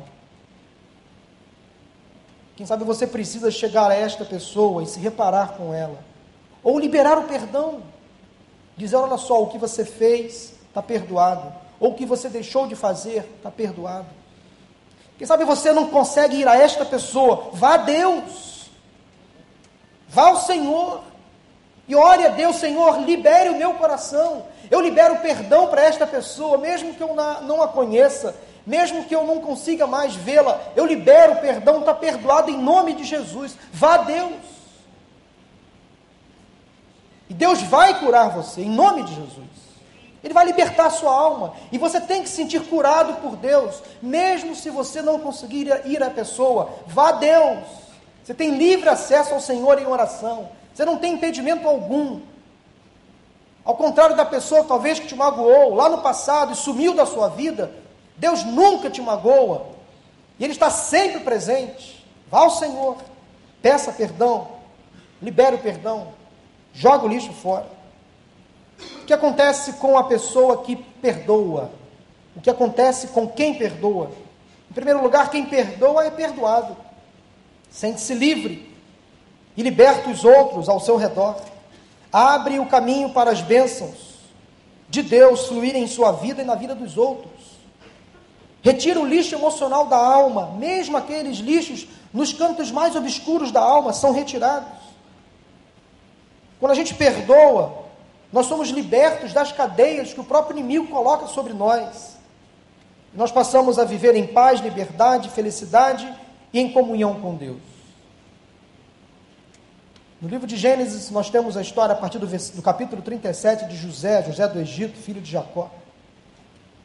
Quem 2.57 2.67
sabe 2.67 2.85
você 2.85 3.07
precisa 3.07 3.51
chegar 3.51 3.91
a 3.91 3.95
esta 3.95 4.25
pessoa 4.25 4.83
e 4.83 4.87
se 4.87 4.99
reparar 5.01 5.55
com 5.57 5.73
ela, 5.73 5.99
ou 6.63 6.79
liberar 6.79 7.17
o 7.19 7.25
perdão 7.25 7.83
dizer: 8.85 8.97
olha 8.97 9.17
só, 9.17 9.43
o 9.43 9.49
que 9.49 9.59
você 9.59 9.85
fez 9.85 10.55
está 10.69 10.83
perdoado, 10.83 11.53
ou 11.79 11.91
o 11.91 11.95
que 11.95 12.07
você 12.07 12.29
deixou 12.29 12.67
de 12.67 12.75
fazer 12.75 13.29
está 13.37 13.51
perdoado. 13.51 14.07
Quem 15.19 15.27
sabe 15.27 15.45
você 15.45 15.73
não 15.73 15.89
consegue 15.89 16.37
ir 16.37 16.49
a 16.49 16.57
esta 16.57 16.85
pessoa, 16.85 17.51
vá 17.53 17.75
a 17.75 17.79
Deus, 17.79 18.71
vá 20.09 20.29
ao 20.29 20.37
Senhor, 20.37 21.03
e 21.87 21.95
ore 21.95 22.25
a 22.25 22.31
Deus, 22.31 22.57
Senhor, 22.57 23.01
libere 23.01 23.51
o 23.51 23.57
meu 23.57 23.75
coração, 23.75 24.45
eu 24.71 24.81
libero 24.81 25.17
perdão 25.17 25.67
para 25.67 25.83
esta 25.83 26.07
pessoa, 26.07 26.57
mesmo 26.57 26.95
que 26.95 27.03
eu 27.03 27.15
não 27.15 27.61
a 27.61 27.69
conheça, 27.69 28.35
mesmo 28.65 29.05
que 29.05 29.15
eu 29.15 29.27
não 29.27 29.41
consiga 29.41 29.87
mais 29.87 30.15
vê-la, 30.15 30.61
eu 30.77 30.87
libero 30.87 31.33
o 31.33 31.41
perdão, 31.41 31.81
está 31.81 31.93
perdoado 31.93 32.51
em 32.51 32.57
nome 32.57 32.95
de 32.95 33.05
Jesus, 33.05 33.57
vá 33.73 33.95
a 33.95 33.99
Deus. 33.99 34.60
E 37.31 37.35
Deus 37.35 37.63
vai 37.63 38.01
curar 38.01 38.31
você, 38.31 38.63
em 38.63 38.69
nome 38.69 39.05
de 39.05 39.15
Jesus. 39.15 39.71
Ele 40.23 40.35
vai 40.35 40.45
libertar 40.45 40.87
a 40.87 40.91
sua 40.91 41.13
alma. 41.13 41.55
E 41.71 41.79
você 41.79 42.01
tem 42.01 42.25
que 42.25 42.29
se 42.29 42.35
sentir 42.35 42.61
curado 42.63 43.23
por 43.23 43.37
Deus, 43.37 43.81
mesmo 44.03 44.57
se 44.57 44.69
você 44.69 45.01
não 45.01 45.21
conseguir 45.21 45.69
ir 45.87 46.03
à 46.03 46.11
pessoa. 46.11 46.71
Vá 46.89 47.11
a 47.11 47.13
Deus. 47.13 47.65
Você 48.25 48.35
tem 48.35 48.57
livre 48.57 48.89
acesso 48.89 49.33
ao 49.33 49.41
Senhor 49.41 49.81
em 49.81 49.87
oração. 49.87 50.49
Você 50.75 50.85
não 50.85 50.99
tem 50.99 51.15
impedimento 51.15 51.69
algum. 51.69 52.21
Ao 53.65 53.77
contrário 53.77 54.17
da 54.17 54.25
pessoa 54.25 54.65
talvez 54.65 54.99
que 54.99 55.07
te 55.07 55.15
magoou 55.15 55.75
lá 55.75 55.89
no 55.89 56.03
passado 56.03 56.53
e 56.53 56.57
sumiu 56.57 56.95
da 56.95 57.07
sua 57.07 57.29
vida, 57.29 57.71
Deus 58.17 58.43
nunca 58.43 58.91
te 58.91 59.01
magoa. 59.01 59.67
E 60.37 60.43
Ele 60.43 60.53
está 60.53 60.69
sempre 60.69 61.21
presente. 61.21 62.05
Vá 62.29 62.41
ao 62.41 62.51
Senhor, 62.51 62.97
peça 63.63 63.93
perdão, 63.93 64.49
libere 65.23 65.57
o 65.57 65.61
perdão. 65.61 66.20
Joga 66.73 67.05
o 67.05 67.09
lixo 67.09 67.33
fora. 67.33 67.67
O 69.03 69.05
que 69.05 69.13
acontece 69.13 69.75
com 69.75 69.99
a 69.99 70.05
pessoa 70.05 70.63
que 70.63 70.77
perdoa? 70.77 71.71
O 72.35 72.41
que 72.41 72.51
acontece 72.51 73.09
com 73.09 73.29
quem 73.29 73.55
perdoa? 73.55 74.11
Em 74.71 74.75
primeiro 74.75 75.03
lugar, 75.03 75.31
quem 75.31 75.47
perdoa 75.47 76.05
é 76.05 76.11
perdoado. 76.11 76.77
Sente-se 77.71 78.15
livre 78.15 78.75
e 79.57 79.63
liberta 79.63 80.09
os 80.11 80.25
outros 80.25 80.69
ao 80.69 80.81
seu 80.81 80.97
redor. 80.97 81.37
Abre 82.13 82.59
o 82.59 82.67
caminho 82.67 83.11
para 83.11 83.31
as 83.31 83.41
bênçãos 83.41 84.11
de 84.89 85.03
Deus 85.03 85.47
fluírem 85.47 85.85
em 85.85 85.87
sua 85.87 86.13
vida 86.13 86.43
e 86.43 86.45
na 86.45 86.57
vida 86.57 86.75
dos 86.75 86.97
outros. 86.97 87.31
Retira 88.63 89.01
o 89.01 89.07
lixo 89.07 89.35
emocional 89.35 89.87
da 89.87 89.97
alma, 89.97 90.53
mesmo 90.59 90.97
aqueles 90.97 91.39
lixos 91.39 91.87
nos 92.13 92.33
cantos 92.33 92.71
mais 92.71 92.97
obscuros 92.97 93.53
da 93.53 93.61
alma 93.61 93.93
são 93.93 94.13
retirados. 94.13 94.90
Quando 96.61 96.73
a 96.73 96.77
gente 96.77 96.95
perdoa, 96.95 97.81
Nós 98.33 98.47
somos 98.47 98.69
libertos 98.69 99.33
das 99.33 99.51
cadeias 99.51 100.13
que 100.13 100.21
o 100.21 100.25
próprio 100.25 100.57
inimigo 100.57 100.87
coloca 100.87 101.27
sobre 101.27 101.53
nós. 101.53 102.17
Nós 103.13 103.33
passamos 103.33 103.79
a 103.79 103.85
viver 103.85 104.15
em 104.15 104.27
paz, 104.27 104.61
liberdade, 104.61 105.31
felicidade 105.31 106.13
e 106.53 106.61
em 106.61 106.73
comunhão 106.73 107.21
com 107.21 107.35
Deus. 107.35 107.59
No 110.21 110.29
livro 110.29 110.47
de 110.47 110.57
Gênesis, 110.57 111.11
nós 111.11 111.29
temos 111.29 111.57
a 111.57 111.63
história 111.63 111.95
a 111.95 111.99
partir 111.99 112.19
do, 112.19 112.27
do 112.27 112.63
capítulo 112.63 113.03
37 113.03 113.67
de 113.67 113.77
José, 113.77 114.23
José 114.23 114.47
do 114.47 114.61
Egito, 114.61 114.97
filho 114.97 115.21
de 115.21 115.31
Jacó. 115.31 115.71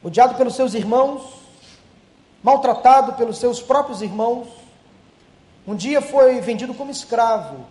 Odiado 0.01 0.35
pelos 0.35 0.55
seus 0.55 0.73
irmãos, 0.73 1.21
maltratado 2.41 3.13
pelos 3.13 3.37
seus 3.37 3.61
próprios 3.61 4.01
irmãos, 4.01 4.47
um 5.67 5.75
dia 5.75 6.01
foi 6.01 6.39
vendido 6.41 6.73
como 6.73 6.89
escravo. 6.89 7.65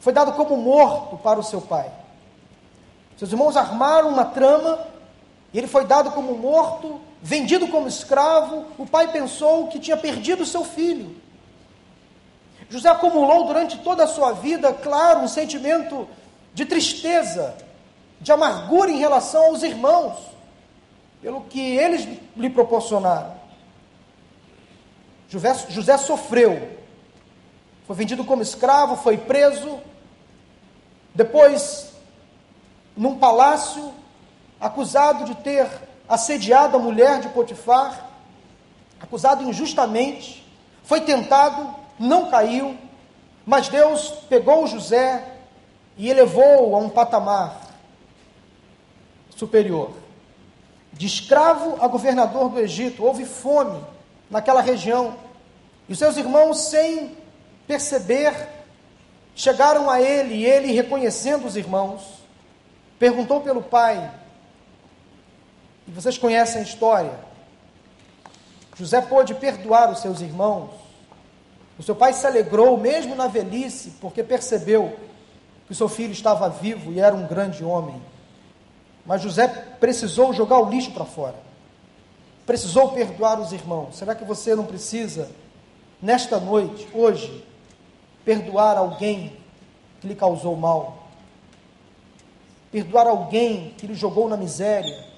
Foi 0.00 0.12
dado 0.12 0.32
como 0.32 0.56
morto 0.56 1.16
para 1.18 1.38
o 1.38 1.42
seu 1.42 1.60
pai. 1.60 1.90
Seus 3.16 3.32
irmãos 3.32 3.56
armaram 3.56 4.10
uma 4.10 4.24
trama 4.24 4.78
e 5.52 5.58
ele 5.58 5.66
foi 5.66 5.84
dado 5.84 6.10
como 6.12 6.34
morto, 6.34 7.00
vendido 7.20 7.66
como 7.68 7.88
escravo. 7.88 8.66
O 8.78 8.86
pai 8.86 9.10
pensou 9.10 9.68
que 9.68 9.78
tinha 9.78 9.96
perdido 9.96 10.46
seu 10.46 10.64
filho. 10.64 11.16
José 12.68 12.88
acumulou 12.88 13.46
durante 13.46 13.78
toda 13.78 14.04
a 14.04 14.06
sua 14.06 14.32
vida, 14.32 14.72
claro, 14.72 15.20
um 15.20 15.28
sentimento 15.28 16.06
de 16.52 16.66
tristeza, 16.66 17.56
de 18.20 18.30
amargura 18.30 18.90
em 18.90 18.98
relação 18.98 19.46
aos 19.46 19.62
irmãos, 19.62 20.16
pelo 21.22 21.42
que 21.42 21.60
eles 21.60 22.06
lhe 22.36 22.50
proporcionaram. 22.50 23.32
José, 25.28 25.54
José 25.70 25.96
sofreu, 25.96 26.78
foi 27.86 27.96
vendido 27.96 28.24
como 28.24 28.42
escravo, 28.42 28.96
foi 28.96 29.16
preso, 29.16 29.80
depois, 31.18 31.94
num 32.96 33.18
palácio, 33.18 33.92
acusado 34.60 35.24
de 35.24 35.34
ter 35.34 35.68
assediado 36.08 36.76
a 36.76 36.80
mulher 36.80 37.18
de 37.18 37.28
Potifar, 37.30 38.08
acusado 39.00 39.42
injustamente, 39.42 40.46
foi 40.84 41.00
tentado, 41.00 41.74
não 41.98 42.30
caiu, 42.30 42.78
mas 43.44 43.66
Deus 43.66 44.10
pegou 44.28 44.68
José 44.68 45.24
e 45.96 46.08
elevou 46.08 46.76
a 46.76 46.78
um 46.78 46.88
patamar 46.88 47.62
superior. 49.34 49.90
De 50.92 51.06
escravo 51.08 51.82
a 51.82 51.88
governador 51.88 52.48
do 52.48 52.60
Egito, 52.60 53.04
houve 53.04 53.24
fome 53.24 53.84
naquela 54.30 54.60
região. 54.60 55.16
E 55.88 55.92
os 55.92 55.98
seus 55.98 56.16
irmãos, 56.16 56.58
sem 56.70 57.16
perceber, 57.66 58.57
chegaram 59.38 59.88
a 59.88 60.02
ele, 60.02 60.34
e 60.34 60.44
ele, 60.44 60.72
reconhecendo 60.72 61.46
os 61.46 61.56
irmãos, 61.56 62.02
perguntou 62.98 63.40
pelo 63.40 63.62
pai: 63.62 64.12
e 65.86 65.90
vocês 65.92 66.18
conhecem 66.18 66.60
a 66.60 66.64
história. 66.64 67.12
José 68.76 69.00
pôde 69.00 69.34
perdoar 69.34 69.90
os 69.90 70.00
seus 70.00 70.20
irmãos. 70.20 70.70
O 71.78 71.82
seu 71.82 71.94
pai 71.94 72.12
se 72.12 72.26
alegrou, 72.26 72.76
mesmo 72.76 73.14
na 73.14 73.28
velhice, 73.28 73.92
porque 74.00 74.24
percebeu 74.24 74.98
que 75.66 75.72
o 75.72 75.74
seu 75.74 75.88
filho 75.88 76.12
estava 76.12 76.48
vivo 76.48 76.92
e 76.92 76.98
era 76.98 77.14
um 77.14 77.26
grande 77.26 77.64
homem. 77.64 78.02
Mas 79.06 79.22
José 79.22 79.46
precisou 79.78 80.32
jogar 80.32 80.58
o 80.58 80.68
lixo 80.68 80.90
para 80.90 81.04
fora. 81.04 81.36
Precisou 82.44 82.90
perdoar 82.90 83.40
os 83.40 83.52
irmãos. 83.52 83.96
Será 83.96 84.14
que 84.14 84.24
você 84.24 84.54
não 84.54 84.64
precisa, 84.64 85.30
nesta 86.02 86.40
noite, 86.40 86.88
hoje, 86.92 87.44
perdoar 88.28 88.76
alguém 88.76 89.32
que 90.02 90.06
lhe 90.06 90.14
causou 90.14 90.54
mal? 90.54 91.08
Perdoar 92.70 93.06
alguém 93.06 93.72
que 93.78 93.86
lhe 93.86 93.94
jogou 93.94 94.28
na 94.28 94.36
miséria? 94.36 95.08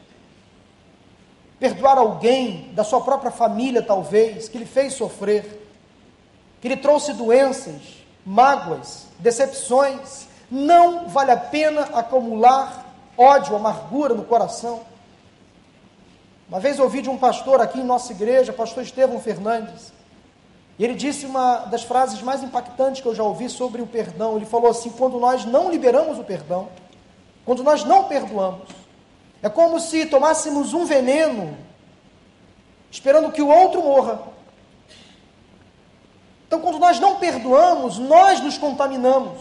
perdoar 1.60 1.98
alguém 1.98 2.70
da 2.72 2.82
sua 2.82 3.02
própria 3.02 3.30
família, 3.30 3.82
talvez, 3.82 4.48
que 4.48 4.56
lhe 4.56 4.64
fez 4.64 4.94
sofrer, 4.94 5.68
que 6.58 6.68
lhe 6.68 6.76
trouxe 6.76 7.12
doenças, 7.12 7.82
mágoas, 8.24 9.06
decepções. 9.18 10.26
Não 10.50 11.06
vale 11.08 11.30
a 11.30 11.36
pena 11.36 11.82
acumular 11.92 12.86
ódio, 13.16 13.54
amargura 13.54 14.14
no 14.14 14.24
coração. 14.24 14.80
Uma 16.48 16.58
vez 16.58 16.80
ouvi 16.80 17.02
de 17.02 17.10
um 17.10 17.18
pastor 17.18 17.60
aqui 17.60 17.80
em 17.80 17.84
nossa 17.84 18.12
igreja, 18.12 18.54
pastor 18.54 18.82
Estevão 18.82 19.20
Fernandes, 19.20 19.92
e 20.80 20.84
ele 20.84 20.94
disse 20.94 21.26
uma 21.26 21.56
das 21.66 21.82
frases 21.82 22.22
mais 22.22 22.42
impactantes 22.42 23.02
que 23.02 23.06
eu 23.06 23.14
já 23.14 23.22
ouvi 23.22 23.50
sobre 23.50 23.82
o 23.82 23.86
perdão. 23.86 24.36
Ele 24.36 24.46
falou 24.46 24.70
assim: 24.70 24.88
quando 24.88 25.20
nós 25.20 25.44
não 25.44 25.70
liberamos 25.70 26.18
o 26.18 26.24
perdão, 26.24 26.70
quando 27.44 27.62
nós 27.62 27.84
não 27.84 28.04
perdoamos, 28.04 28.66
é 29.42 29.50
como 29.50 29.78
se 29.78 30.06
tomássemos 30.06 30.72
um 30.72 30.86
veneno, 30.86 31.54
esperando 32.90 33.30
que 33.30 33.42
o 33.42 33.48
outro 33.48 33.82
morra. 33.82 34.22
Então, 36.46 36.60
quando 36.60 36.78
nós 36.78 36.98
não 36.98 37.16
perdoamos, 37.16 37.98
nós 37.98 38.40
nos 38.40 38.56
contaminamos. 38.56 39.38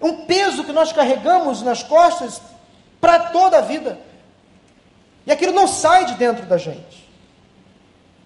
Um 0.00 0.24
peso 0.24 0.62
que 0.62 0.72
nós 0.72 0.92
carregamos 0.92 1.62
nas 1.62 1.82
costas 1.82 2.40
para 3.00 3.30
toda 3.30 3.58
a 3.58 3.62
vida. 3.62 3.98
E 5.26 5.32
aquilo 5.32 5.52
não 5.52 5.66
sai 5.66 6.04
de 6.04 6.14
dentro 6.14 6.46
da 6.46 6.58
gente. 6.58 7.07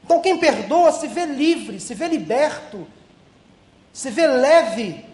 Então, 0.04 0.20
quem 0.20 0.38
perdoa 0.38 0.92
se 0.92 1.06
vê 1.06 1.24
livre, 1.26 1.80
se 1.80 1.94
vê 1.94 2.08
liberto, 2.08 2.86
se 3.92 4.10
vê 4.10 4.26
leve. 4.26 5.04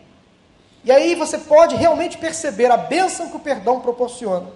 E 0.84 0.92
aí 0.92 1.14
você 1.14 1.38
pode 1.38 1.76
realmente 1.76 2.16
perceber 2.16 2.70
a 2.70 2.76
bênção 2.76 3.28
que 3.28 3.36
o 3.36 3.40
perdão 3.40 3.80
proporciona. 3.80 4.46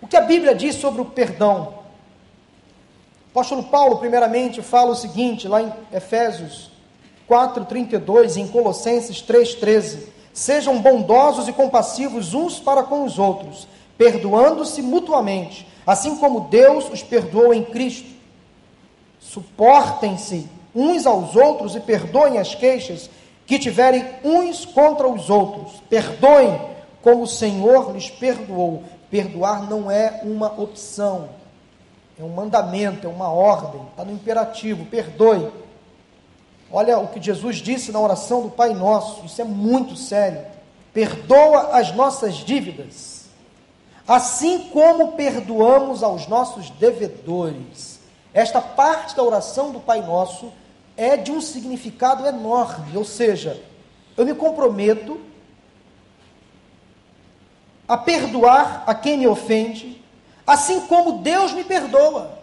O 0.00 0.06
que 0.06 0.16
a 0.16 0.22
Bíblia 0.22 0.54
diz 0.54 0.76
sobre 0.76 1.00
o 1.00 1.04
perdão? 1.04 1.74
O 3.26 3.30
apóstolo 3.30 3.64
Paulo, 3.64 3.98
primeiramente, 3.98 4.62
fala 4.62 4.92
o 4.92 4.96
seguinte, 4.96 5.46
lá 5.46 5.62
em 5.62 5.72
Efésios 5.92 6.70
4,32 7.28 8.36
e 8.36 8.40
em 8.40 8.48
Colossenses 8.48 9.22
3,13: 9.22 10.08
Sejam 10.32 10.80
bondosos 10.80 11.46
e 11.46 11.52
compassivos 11.52 12.32
uns 12.32 12.58
para 12.58 12.82
com 12.82 13.04
os 13.04 13.18
outros, 13.18 13.68
perdoando-se 13.98 14.80
mutuamente, 14.80 15.68
assim 15.86 16.16
como 16.16 16.48
Deus 16.48 16.88
os 16.90 17.02
perdoou 17.02 17.52
em 17.52 17.64
Cristo. 17.64 18.17
Suportem-se 19.20 20.48
uns 20.74 21.06
aos 21.06 21.34
outros 21.34 21.74
e 21.74 21.80
perdoem 21.80 22.38
as 22.38 22.54
queixas 22.54 23.10
que 23.46 23.58
tiverem 23.58 24.04
uns 24.22 24.64
contra 24.64 25.08
os 25.08 25.30
outros. 25.30 25.80
Perdoem 25.88 26.60
como 27.02 27.22
o 27.22 27.26
Senhor 27.26 27.92
lhes 27.92 28.10
perdoou. 28.10 28.84
Perdoar 29.10 29.68
não 29.68 29.90
é 29.90 30.20
uma 30.22 30.48
opção, 30.60 31.30
é 32.18 32.22
um 32.22 32.28
mandamento, 32.28 33.06
é 33.06 33.10
uma 33.10 33.30
ordem, 33.30 33.80
está 33.90 34.04
no 34.04 34.12
imperativo, 34.12 34.84
perdoe. 34.84 35.50
Olha 36.70 36.98
o 36.98 37.08
que 37.08 37.20
Jesus 37.20 37.56
disse 37.56 37.90
na 37.90 37.98
oração 37.98 38.42
do 38.42 38.50
Pai 38.50 38.74
Nosso, 38.74 39.24
isso 39.24 39.40
é 39.40 39.44
muito 39.44 39.96
sério. 39.96 40.44
Perdoa 40.92 41.70
as 41.78 41.94
nossas 41.94 42.34
dívidas, 42.34 43.30
assim 44.06 44.68
como 44.70 45.12
perdoamos 45.12 46.02
aos 46.02 46.26
nossos 46.26 46.68
devedores. 46.70 47.97
Esta 48.38 48.60
parte 48.60 49.16
da 49.16 49.22
oração 49.24 49.72
do 49.72 49.80
Pai 49.80 50.00
Nosso 50.00 50.52
é 50.96 51.16
de 51.16 51.32
um 51.32 51.40
significado 51.40 52.24
enorme, 52.24 52.96
ou 52.96 53.04
seja, 53.04 53.60
eu 54.16 54.24
me 54.24 54.32
comprometo 54.32 55.20
a 57.88 57.96
perdoar 57.96 58.84
a 58.86 58.94
quem 58.94 59.18
me 59.18 59.26
ofende, 59.26 60.00
assim 60.46 60.82
como 60.82 61.18
Deus 61.18 61.52
me 61.52 61.64
perdoa. 61.64 62.38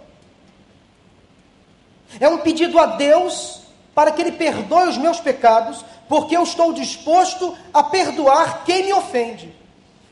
É 2.20 2.28
um 2.28 2.40
pedido 2.40 2.78
a 2.78 2.88
Deus 2.88 3.62
para 3.94 4.12
que 4.12 4.22
Ele 4.22 4.34
perdoe 4.34 4.90
os 4.90 4.98
meus 4.98 5.22
pecados, 5.22 5.86
porque 6.10 6.36
eu 6.36 6.44
estou 6.44 6.74
disposto 6.74 7.58
a 7.74 7.82
perdoar 7.82 8.66
quem 8.66 8.84
me 8.84 8.92
ofende. 8.92 9.56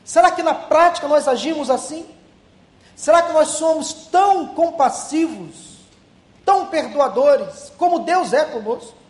Será 0.02 0.30
que 0.30 0.42
na 0.42 0.54
prática 0.54 1.06
nós 1.06 1.28
agimos 1.28 1.68
assim? 1.68 2.06
Será 2.96 3.20
que 3.20 3.34
nós 3.34 3.48
somos 3.48 3.92
tão 3.92 4.46
compassivos, 4.46 5.73
tão 6.44 6.66
perdoadores, 6.66 7.72
como 7.78 8.00
Deus 8.00 8.32
é 8.32 8.44
conosco? 8.44 9.04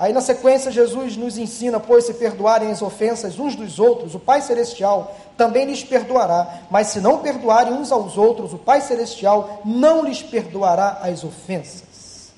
Aí 0.00 0.14
na 0.14 0.22
sequência, 0.22 0.70
Jesus 0.70 1.14
nos 1.14 1.36
ensina, 1.36 1.78
pois, 1.78 2.06
se 2.06 2.14
perdoarem 2.14 2.70
as 2.70 2.80
ofensas 2.80 3.38
uns 3.38 3.54
dos 3.54 3.78
outros, 3.78 4.14
o 4.14 4.18
Pai 4.18 4.40
Celestial 4.40 5.14
também 5.36 5.66
lhes 5.66 5.84
perdoará. 5.84 6.60
Mas 6.70 6.86
se 6.86 7.00
não 7.00 7.18
perdoarem 7.18 7.74
uns 7.74 7.92
aos 7.92 8.16
outros, 8.16 8.54
o 8.54 8.58
Pai 8.58 8.80
Celestial 8.80 9.60
não 9.62 10.02
lhes 10.02 10.22
perdoará 10.22 11.00
as 11.02 11.22
ofensas. 11.22 12.32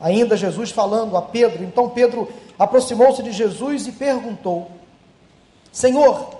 Ainda 0.00 0.36
Jesus 0.36 0.72
falando 0.72 1.16
a 1.16 1.22
Pedro, 1.22 1.62
então 1.62 1.90
Pedro 1.90 2.28
aproximou-se 2.58 3.22
de 3.22 3.30
Jesus 3.30 3.86
e 3.86 3.92
perguntou: 3.92 4.68
Senhor, 5.70 6.30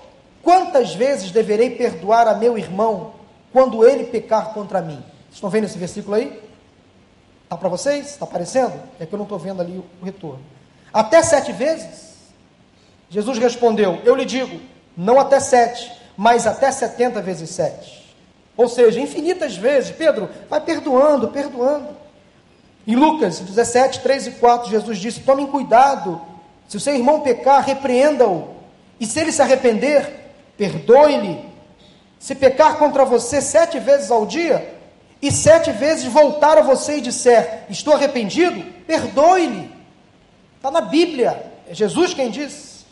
quantas 0.42 0.96
vezes 0.96 1.30
deverei 1.30 1.70
perdoar 1.70 2.26
a 2.26 2.34
meu 2.34 2.58
irmão 2.58 3.12
quando 3.52 3.86
ele 3.86 4.02
pecar 4.02 4.52
contra 4.52 4.82
mim? 4.82 5.00
Estão 5.32 5.50
vendo 5.50 5.64
esse 5.64 5.78
versículo 5.78 6.16
aí? 6.16 6.40
Está 7.44 7.56
para 7.56 7.68
vocês? 7.68 8.10
Está 8.10 8.24
aparecendo? 8.24 8.80
É 8.98 9.06
que 9.06 9.12
eu 9.12 9.16
não 9.16 9.24
estou 9.24 9.38
vendo 9.38 9.60
ali 9.60 9.82
o 10.00 10.04
retorno. 10.04 10.40
Até 10.92 11.22
sete 11.22 11.52
vezes? 11.52 12.10
Jesus 13.08 13.38
respondeu: 13.38 14.00
Eu 14.04 14.14
lhe 14.14 14.24
digo, 14.24 14.60
não 14.96 15.18
até 15.18 15.40
sete, 15.40 15.90
mas 16.16 16.46
até 16.46 16.70
setenta 16.70 17.20
vezes 17.20 17.50
sete. 17.50 18.00
Ou 18.56 18.68
seja, 18.68 19.00
infinitas 19.00 19.56
vezes. 19.56 19.90
Pedro, 19.90 20.28
vai 20.48 20.60
perdoando, 20.60 21.28
perdoando. 21.28 21.88
Em 22.86 22.96
Lucas 22.96 23.40
17, 23.40 24.00
3 24.00 24.26
e 24.26 24.30
4, 24.32 24.70
Jesus 24.70 24.98
disse: 24.98 25.20
Tomem 25.20 25.46
cuidado, 25.46 26.20
se 26.68 26.76
o 26.76 26.80
seu 26.80 26.94
irmão 26.94 27.20
pecar, 27.20 27.64
repreenda-o, 27.64 28.48
e 28.98 29.06
se 29.06 29.18
ele 29.18 29.32
se 29.32 29.42
arrepender, 29.42 30.32
perdoe-lhe. 30.56 31.48
Se 32.18 32.34
pecar 32.34 32.76
contra 32.76 33.04
você 33.04 33.40
sete 33.40 33.78
vezes 33.78 34.10
ao 34.10 34.26
dia, 34.26 34.79
e 35.22 35.30
sete 35.30 35.70
vezes 35.72 36.04
voltar 36.04 36.56
a 36.58 36.62
você 36.62 36.96
e 36.96 37.00
disser: 37.00 37.64
Estou 37.68 37.94
arrependido, 37.94 38.62
perdoe-lhe. 38.86 39.70
Está 40.56 40.70
na 40.70 40.80
Bíblia, 40.80 41.52
é 41.68 41.74
Jesus 41.74 42.14
quem 42.14 42.30
diz. 42.30 42.84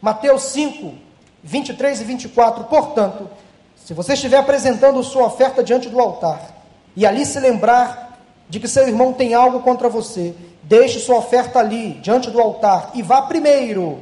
Mateus 0.00 0.42
5, 0.44 0.94
23 1.42 2.00
e 2.00 2.04
24. 2.04 2.64
Portanto, 2.64 3.30
se 3.76 3.94
você 3.94 4.14
estiver 4.14 4.38
apresentando 4.38 5.02
sua 5.02 5.26
oferta 5.26 5.62
diante 5.62 5.88
do 5.88 6.00
altar, 6.00 6.54
e 6.96 7.06
ali 7.06 7.24
se 7.24 7.40
lembrar 7.40 8.18
de 8.48 8.60
que 8.60 8.68
seu 8.68 8.86
irmão 8.86 9.12
tem 9.12 9.34
algo 9.34 9.60
contra 9.60 9.88
você, 9.88 10.34
deixe 10.62 10.98
sua 10.98 11.16
oferta 11.16 11.58
ali, 11.58 11.94
diante 11.94 12.30
do 12.30 12.40
altar, 12.40 12.90
e 12.94 13.02
vá 13.02 13.22
primeiro 13.22 13.98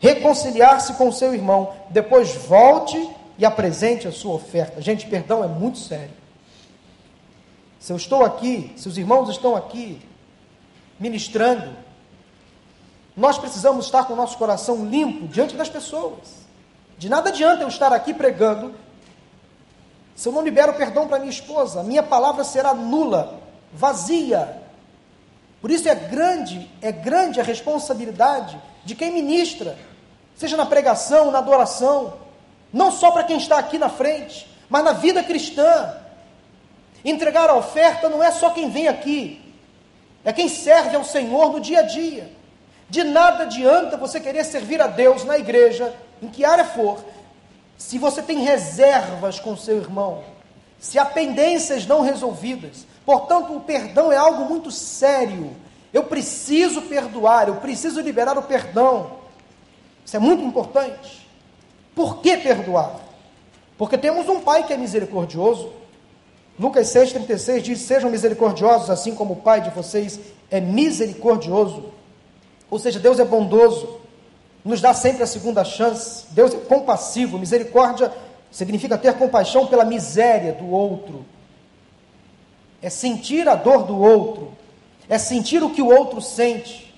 reconciliar-se 0.00 0.94
com 0.94 1.12
seu 1.12 1.32
irmão, 1.32 1.72
depois 1.90 2.34
volte 2.34 3.08
e 3.38 3.44
apresente 3.44 4.08
a 4.08 4.12
sua 4.12 4.34
oferta. 4.34 4.82
Gente, 4.82 5.06
perdão 5.06 5.44
é 5.44 5.46
muito 5.46 5.78
sério. 5.78 6.21
Se 7.82 7.92
eu 7.92 7.96
estou 7.96 8.24
aqui, 8.24 8.72
se 8.76 8.86
os 8.88 8.96
irmãos 8.96 9.28
estão 9.28 9.56
aqui 9.56 10.00
ministrando, 11.00 11.76
nós 13.16 13.38
precisamos 13.38 13.86
estar 13.86 14.04
com 14.04 14.12
o 14.12 14.16
nosso 14.16 14.38
coração 14.38 14.86
limpo 14.86 15.26
diante 15.26 15.56
das 15.56 15.68
pessoas. 15.68 16.46
De 16.96 17.08
nada 17.08 17.30
adianta 17.30 17.64
eu 17.64 17.68
estar 17.68 17.92
aqui 17.92 18.14
pregando, 18.14 18.72
se 20.14 20.28
eu 20.28 20.32
não 20.32 20.44
libero 20.44 20.74
perdão 20.74 21.08
para 21.08 21.18
minha 21.18 21.32
esposa, 21.32 21.80
a 21.80 21.82
minha 21.82 22.04
palavra 22.04 22.44
será 22.44 22.72
nula, 22.72 23.40
vazia. 23.72 24.62
Por 25.60 25.68
isso 25.68 25.88
é 25.88 25.94
grande, 25.96 26.70
é 26.80 26.92
grande 26.92 27.40
a 27.40 27.42
responsabilidade 27.42 28.62
de 28.84 28.94
quem 28.94 29.12
ministra, 29.12 29.76
seja 30.36 30.56
na 30.56 30.66
pregação, 30.66 31.32
na 31.32 31.38
adoração, 31.38 32.14
não 32.72 32.92
só 32.92 33.10
para 33.10 33.24
quem 33.24 33.38
está 33.38 33.58
aqui 33.58 33.76
na 33.76 33.88
frente, 33.88 34.46
mas 34.70 34.84
na 34.84 34.92
vida 34.92 35.20
cristã. 35.24 36.00
Entregar 37.04 37.50
a 37.50 37.54
oferta 37.54 38.08
não 38.08 38.22
é 38.22 38.30
só 38.30 38.50
quem 38.50 38.70
vem 38.70 38.88
aqui, 38.88 39.40
é 40.24 40.32
quem 40.32 40.48
serve 40.48 40.94
ao 40.94 41.04
Senhor 41.04 41.52
no 41.52 41.60
dia 41.60 41.80
a 41.80 41.82
dia. 41.82 42.30
De 42.88 43.02
nada 43.02 43.44
adianta 43.44 43.96
você 43.96 44.20
querer 44.20 44.44
servir 44.44 44.80
a 44.80 44.86
Deus 44.86 45.24
na 45.24 45.38
igreja, 45.38 45.94
em 46.22 46.28
que 46.28 46.44
área 46.44 46.64
for, 46.64 47.02
se 47.76 47.98
você 47.98 48.22
tem 48.22 48.38
reservas 48.40 49.40
com 49.40 49.56
seu 49.56 49.78
irmão, 49.78 50.22
se 50.78 50.98
há 50.98 51.04
pendências 51.04 51.86
não 51.86 52.00
resolvidas. 52.02 52.86
Portanto, 53.04 53.56
o 53.56 53.60
perdão 53.60 54.12
é 54.12 54.16
algo 54.16 54.44
muito 54.44 54.70
sério. 54.70 55.56
Eu 55.92 56.04
preciso 56.04 56.82
perdoar, 56.82 57.48
eu 57.48 57.56
preciso 57.56 58.00
liberar 58.00 58.38
o 58.38 58.42
perdão. 58.42 59.12
Isso 60.04 60.16
é 60.16 60.20
muito 60.20 60.44
importante. 60.44 61.28
Por 61.94 62.18
que 62.20 62.36
perdoar? 62.36 63.00
Porque 63.76 63.98
temos 63.98 64.28
um 64.28 64.40
Pai 64.40 64.64
que 64.64 64.72
é 64.72 64.76
misericordioso, 64.76 65.72
Lucas 66.62 66.86
6,36 66.94 67.60
diz: 67.60 67.80
Sejam 67.80 68.08
misericordiosos, 68.08 68.88
assim 68.88 69.16
como 69.16 69.32
o 69.32 69.36
Pai 69.36 69.60
de 69.60 69.70
vocês 69.70 70.20
é 70.48 70.60
misericordioso. 70.60 71.86
Ou 72.70 72.78
seja, 72.78 73.00
Deus 73.00 73.18
é 73.18 73.24
bondoso, 73.24 73.98
nos 74.64 74.80
dá 74.80 74.94
sempre 74.94 75.24
a 75.24 75.26
segunda 75.26 75.64
chance. 75.64 76.24
Deus 76.30 76.54
é 76.54 76.58
compassivo. 76.58 77.36
Misericórdia 77.36 78.12
significa 78.48 78.96
ter 78.96 79.12
compaixão 79.14 79.66
pela 79.66 79.84
miséria 79.84 80.52
do 80.52 80.70
outro, 80.70 81.24
é 82.80 82.88
sentir 82.88 83.48
a 83.48 83.56
dor 83.56 83.82
do 83.82 83.98
outro, 83.98 84.52
é 85.08 85.18
sentir 85.18 85.64
o 85.64 85.70
que 85.70 85.82
o 85.82 85.88
outro 85.88 86.20
sente, 86.20 86.94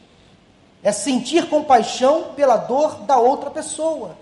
é 0.82 0.92
sentir 0.92 1.48
compaixão 1.48 2.34
pela 2.36 2.58
dor 2.58 2.96
da 3.04 3.16
outra 3.16 3.50
pessoa. 3.50 4.14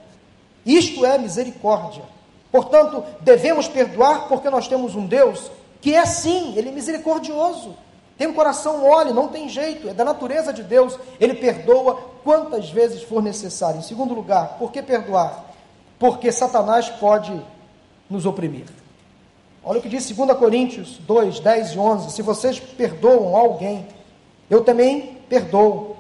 Isto 0.65 1.05
é 1.05 1.19
misericórdia. 1.19 2.05
Portanto, 2.53 3.03
devemos 3.21 3.67
perdoar 3.67 4.29
porque 4.29 4.51
nós 4.51 4.69
temos 4.69 4.95
um 4.95 5.07
Deus 5.07 5.51
que 5.81 5.95
é 5.95 5.99
assim, 5.99 6.55
ele 6.55 6.69
é 6.69 6.73
misericordioso. 6.73 7.75
Tem 8.17 8.29
um 8.29 8.35
coração 8.35 8.79
mole, 8.79 9.13
não 9.13 9.27
tem 9.27 9.49
jeito, 9.49 9.89
é 9.89 9.95
da 9.95 10.05
natureza 10.05 10.53
de 10.53 10.63
Deus. 10.63 10.97
Ele 11.19 11.35
perdoa 11.35 11.99
quantas 12.23 12.71
vezes 12.71 13.03
for 13.03 13.23
necessário. 13.23 13.81
Em 13.81 13.83
segundo 13.83 14.15
lugar, 14.15 14.59
por 14.59 14.71
que 14.71 14.83
perdoar? 14.83 15.45
Porque 15.99 16.31
Satanás 16.31 16.89
pode 16.89 17.33
nos 18.09 18.27
oprimir. 18.27 18.67
Olha 19.65 19.79
o 19.79 19.83
que 19.83 19.89
diz 19.89 20.09
2 20.09 20.39
Coríntios 20.39 20.99
2, 20.99 21.41
10 21.41 21.73
e 21.73 21.79
11. 21.79 22.13
Se 22.13 22.21
vocês 22.21 22.61
perdoam 22.61 23.35
alguém, 23.35 23.89
eu 24.51 24.63
também 24.63 25.19
perdoo. 25.29 25.97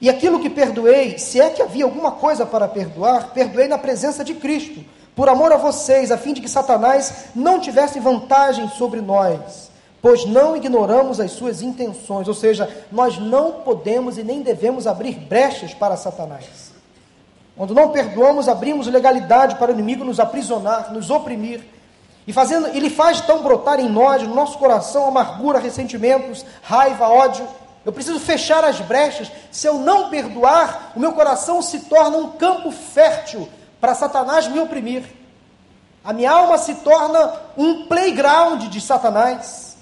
E 0.00 0.10
aquilo 0.10 0.40
que 0.40 0.50
perdoei, 0.50 1.18
se 1.18 1.40
é 1.40 1.48
que 1.50 1.62
havia 1.62 1.84
alguma 1.84 2.12
coisa 2.12 2.44
para 2.44 2.68
perdoar, 2.68 3.32
perdoei 3.32 3.66
na 3.66 3.78
presença 3.78 4.22
de 4.22 4.34
Cristo 4.34 4.84
por 5.14 5.28
amor 5.28 5.52
a 5.52 5.56
vocês, 5.56 6.10
a 6.10 6.16
fim 6.16 6.32
de 6.32 6.40
que 6.40 6.48
Satanás 6.48 7.26
não 7.34 7.60
tivesse 7.60 8.00
vantagem 8.00 8.68
sobre 8.70 9.00
nós, 9.00 9.70
pois 10.00 10.24
não 10.24 10.56
ignoramos 10.56 11.20
as 11.20 11.32
suas 11.32 11.60
intenções, 11.60 12.26
ou 12.28 12.34
seja, 12.34 12.68
nós 12.90 13.18
não 13.18 13.60
podemos 13.60 14.16
e 14.16 14.24
nem 14.24 14.42
devemos 14.42 14.86
abrir 14.86 15.14
brechas 15.14 15.74
para 15.74 15.96
Satanás. 15.96 16.72
Quando 17.54 17.74
não 17.74 17.90
perdoamos, 17.90 18.48
abrimos 18.48 18.86
legalidade 18.86 19.56
para 19.56 19.70
o 19.70 19.74
inimigo 19.74 20.04
nos 20.04 20.18
aprisionar, 20.18 20.92
nos 20.92 21.10
oprimir. 21.10 21.60
E 22.26 22.32
fazendo, 22.32 22.68
ele 22.68 22.88
faz 22.88 23.20
então 23.20 23.42
brotar 23.42 23.78
em 23.78 23.88
nós, 23.88 24.22
no 24.22 24.34
nosso 24.34 24.56
coração, 24.58 25.06
amargura, 25.06 25.58
ressentimentos, 25.58 26.46
raiva, 26.62 27.08
ódio. 27.08 27.46
Eu 27.84 27.92
preciso 27.92 28.18
fechar 28.18 28.64
as 28.64 28.80
brechas. 28.80 29.30
Se 29.50 29.66
eu 29.66 29.74
não 29.74 30.08
perdoar, 30.08 30.92
o 30.96 31.00
meu 31.00 31.12
coração 31.12 31.60
se 31.60 31.80
torna 31.80 32.16
um 32.16 32.30
campo 32.30 32.70
fértil 32.70 33.48
para 33.82 33.96
Satanás 33.96 34.46
me 34.46 34.60
oprimir. 34.60 35.02
A 36.04 36.12
minha 36.12 36.30
alma 36.30 36.56
se 36.56 36.76
torna 36.76 37.34
um 37.56 37.86
playground 37.86 38.68
de 38.68 38.80
Satanás. 38.80 39.76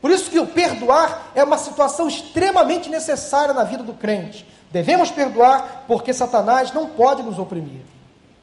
Por 0.00 0.12
isso 0.12 0.30
que 0.30 0.38
o 0.38 0.46
perdoar 0.46 1.32
é 1.34 1.42
uma 1.42 1.58
situação 1.58 2.06
extremamente 2.06 2.88
necessária 2.88 3.52
na 3.52 3.64
vida 3.64 3.82
do 3.82 3.94
crente. 3.94 4.46
Devemos 4.70 5.10
perdoar 5.10 5.86
porque 5.88 6.14
Satanás 6.14 6.72
não 6.72 6.86
pode 6.86 7.24
nos 7.24 7.36
oprimir. 7.36 7.80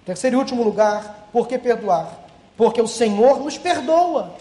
Terceiro 0.06 0.36
e 0.36 0.40
último 0.40 0.64
lugar, 0.64 1.30
por 1.32 1.48
que 1.48 1.58
perdoar? 1.58 2.10
Porque 2.58 2.82
o 2.82 2.88
Senhor 2.90 3.40
nos 3.40 3.58
perdoa. 3.58 4.34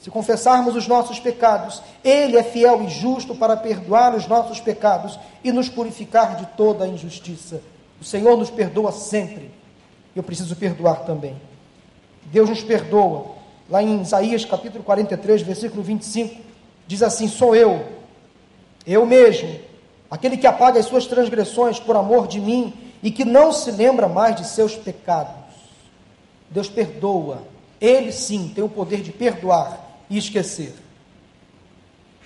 Se 0.00 0.10
confessarmos 0.10 0.74
os 0.74 0.88
nossos 0.88 1.20
pecados, 1.20 1.82
Ele 2.02 2.38
é 2.38 2.42
fiel 2.42 2.82
e 2.82 2.88
justo 2.88 3.34
para 3.34 3.58
perdoar 3.58 4.14
os 4.14 4.26
nossos 4.26 4.58
pecados 4.58 5.18
e 5.42 5.52
nos 5.52 5.68
purificar 5.68 6.36
de 6.36 6.46
toda 6.56 6.86
a 6.86 6.88
injustiça. 6.88 7.60
O 8.04 8.06
Senhor 8.06 8.36
nos 8.36 8.50
perdoa 8.50 8.92
sempre. 8.92 9.50
Eu 10.14 10.22
preciso 10.22 10.54
perdoar 10.54 11.06
também. 11.06 11.40
Deus 12.26 12.50
nos 12.50 12.62
perdoa. 12.62 13.34
Lá 13.66 13.82
em 13.82 14.02
Isaías 14.02 14.44
capítulo 14.44 14.84
43, 14.84 15.40
versículo 15.40 15.82
25, 15.82 16.36
diz 16.86 17.02
assim: 17.02 17.26
Sou 17.26 17.56
eu, 17.56 17.82
eu 18.86 19.06
mesmo, 19.06 19.58
aquele 20.10 20.36
que 20.36 20.46
apaga 20.46 20.78
as 20.78 20.84
suas 20.84 21.06
transgressões 21.06 21.80
por 21.80 21.96
amor 21.96 22.28
de 22.28 22.40
mim 22.40 22.74
e 23.02 23.10
que 23.10 23.24
não 23.24 23.50
se 23.50 23.70
lembra 23.70 24.06
mais 24.06 24.36
de 24.36 24.46
seus 24.46 24.76
pecados. 24.76 25.54
Deus 26.50 26.68
perdoa. 26.68 27.42
Ele 27.80 28.12
sim 28.12 28.52
tem 28.54 28.62
o 28.62 28.68
poder 28.68 29.00
de 29.00 29.12
perdoar 29.12 29.80
e 30.10 30.18
esquecer. 30.18 30.74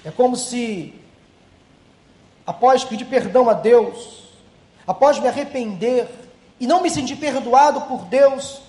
É 0.04 0.10
como 0.10 0.34
se, 0.34 0.92
após 2.44 2.82
pedir 2.82 3.04
perdão 3.04 3.48
a 3.48 3.52
Deus, 3.52 4.27
após 4.88 5.18
me 5.18 5.28
arrepender 5.28 6.08
e 6.58 6.66
não 6.66 6.82
me 6.82 6.88
sentir 6.88 7.16
perdoado 7.16 7.82
por 7.82 8.06
Deus, 8.06 8.62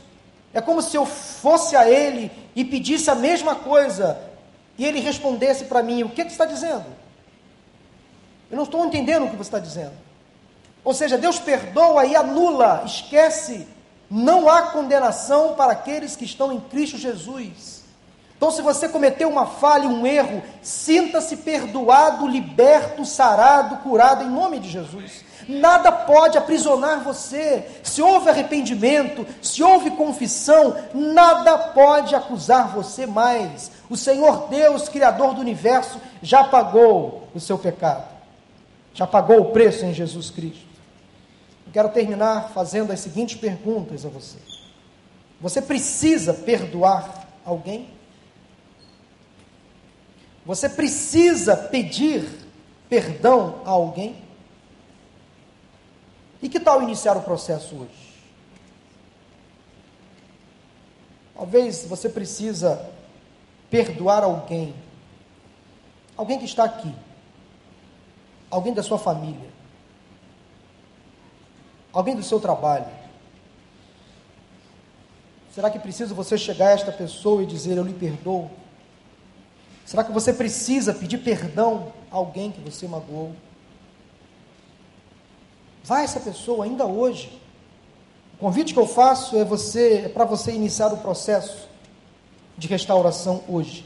é 0.53 0.59
como 0.59 0.82
se 0.82 0.97
eu 0.97 1.05
fosse 1.05 1.78
a 1.78 1.89
Ele 1.89 2.30
e 2.53 2.65
pedisse 2.65 3.09
a 3.09 3.15
mesma 3.15 3.55
coisa 3.55 4.20
e 4.78 4.86
Ele 4.86 4.99
respondesse 4.99 5.63
para 5.65 5.82
mim: 5.82 6.03
O 6.03 6.09
que, 6.09 6.26
que 6.26 6.30
você 6.30 6.43
está 6.43 6.45
dizendo? 6.45 6.86
Eu 8.51 8.57
não 8.57 8.65
estou 8.65 8.86
entendendo 8.86 9.26
o 9.26 9.30
que 9.30 9.38
você 9.38 9.47
está 9.47 9.59
dizendo. 9.59 9.93
Ou 10.84 10.93
seja, 10.93 11.17
Deus 11.17 11.39
perdoa 11.39 12.05
e 12.05 12.15
anula, 12.15 12.84
esquece. 12.86 13.65
Não 14.11 14.49
há 14.49 14.63
condenação 14.63 15.53
para 15.53 15.72
aqueles 15.72 16.15
que 16.15 16.26
estão 16.26 16.51
em 16.51 16.59
Cristo 16.59 16.97
Jesus. 16.97 17.84
Então, 18.36 18.49
se 18.49 18.61
você 18.61 18.89
cometeu 18.89 19.30
uma 19.30 19.45
falha, 19.45 19.88
um 19.88 20.07
erro, 20.07 20.41
sinta-se 20.63 21.38
perdoado, 21.38 22.28
liberto, 22.28 23.05
sarado, 23.05 23.78
curado 23.78 24.24
em 24.24 24.30
nome 24.30 24.59
de 24.59 24.67
Jesus 24.67 25.28
nada 25.49 25.91
pode 25.91 26.37
aprisionar 26.37 27.03
você. 27.03 27.67
Se 27.83 28.01
houve 28.01 28.29
arrependimento, 28.29 29.25
se 29.41 29.63
houve 29.63 29.91
confissão, 29.91 30.75
nada 30.93 31.57
pode 31.57 32.13
acusar 32.13 32.69
você 32.69 33.07
mais. 33.07 33.71
O 33.89 33.97
Senhor 33.97 34.47
Deus, 34.47 34.87
Criador 34.87 35.33
do 35.33 35.41
universo, 35.41 35.99
já 36.21 36.43
pagou 36.43 37.27
o 37.33 37.39
seu 37.39 37.57
pecado, 37.57 38.07
Já 38.93 39.07
pagou 39.07 39.39
o 39.41 39.51
preço 39.51 39.85
em 39.85 39.93
Jesus 39.93 40.29
Cristo. 40.29 40.69
Eu 41.65 41.73
quero 41.73 41.89
terminar 41.89 42.51
fazendo 42.53 42.91
as 42.91 42.99
seguintes 42.99 43.39
perguntas 43.39 44.05
a 44.05 44.09
você. 44.09 44.37
Você 45.41 45.61
precisa 45.61 46.33
perdoar 46.33 47.27
alguém? 47.45 47.89
Você 50.45 50.67
precisa 50.67 51.55
pedir 51.55 52.27
perdão 52.89 53.61
a 53.65 53.69
alguém? 53.69 54.28
E 56.41 56.47
que 56.47 56.59
tal 56.59 56.81
iniciar 56.81 57.17
o 57.17 57.21
processo 57.21 57.75
hoje? 57.75 58.09
Talvez 61.35 61.85
você 61.85 62.09
precisa 62.09 62.89
perdoar 63.69 64.23
alguém. 64.23 64.73
Alguém 66.15 66.37
que 66.39 66.45
está 66.45 66.63
aqui. 66.63 66.93
Alguém 68.49 68.73
da 68.73 68.83
sua 68.83 68.97
família. 68.97 69.49
Alguém 71.91 72.15
do 72.15 72.23
seu 72.23 72.39
trabalho. 72.39 72.87
Será 75.53 75.69
que 75.69 75.79
precisa 75.79 76.13
você 76.13 76.37
chegar 76.37 76.67
a 76.67 76.71
esta 76.71 76.91
pessoa 76.91 77.43
e 77.43 77.45
dizer 77.45 77.77
eu 77.77 77.83
lhe 77.83 77.93
perdoo? 77.93 78.49
Será 79.85 80.03
que 80.03 80.11
você 80.11 80.31
precisa 80.31 80.93
pedir 80.93 81.17
perdão 81.17 81.91
a 82.11 82.15
alguém 82.15 82.51
que 82.51 82.61
você 82.61 82.87
magoou? 82.87 83.35
Vai 85.84 86.03
essa 86.03 86.19
pessoa 86.19 86.65
ainda 86.65 86.86
hoje. 86.86 87.39
O 88.36 88.38
convite 88.38 88.73
que 88.73 88.80
eu 88.80 88.88
faço 88.88 89.38
é 89.38 89.43
você, 89.43 90.05
é 90.05 90.09
para 90.09 90.25
você 90.25 90.51
iniciar 90.51 90.93
o 90.93 90.97
processo 90.97 91.67
de 92.57 92.67
restauração 92.67 93.43
hoje. 93.47 93.86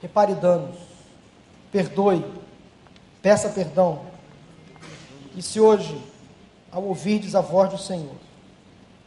Repare 0.00 0.34
danos, 0.34 0.76
perdoe, 1.70 2.24
peça 3.20 3.48
perdão. 3.48 4.02
E 5.36 5.42
se 5.42 5.60
hoje, 5.60 6.00
ao 6.70 6.82
ouvirdes 6.84 7.34
a 7.34 7.40
voz 7.40 7.70
do 7.70 7.78
Senhor, 7.78 8.14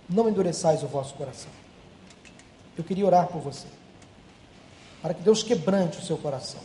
não 0.10 0.30
endureçais 0.30 0.84
o 0.84 0.88
vosso 0.88 1.14
coração. 1.16 1.52
Eu 2.78 2.84
queria 2.84 3.06
orar 3.06 3.28
por 3.28 3.42
você, 3.42 3.68
para 5.02 5.14
que 5.14 5.22
Deus 5.22 5.44
quebrante 5.44 6.00
o 6.00 6.02
seu 6.02 6.18
coração, 6.18 6.62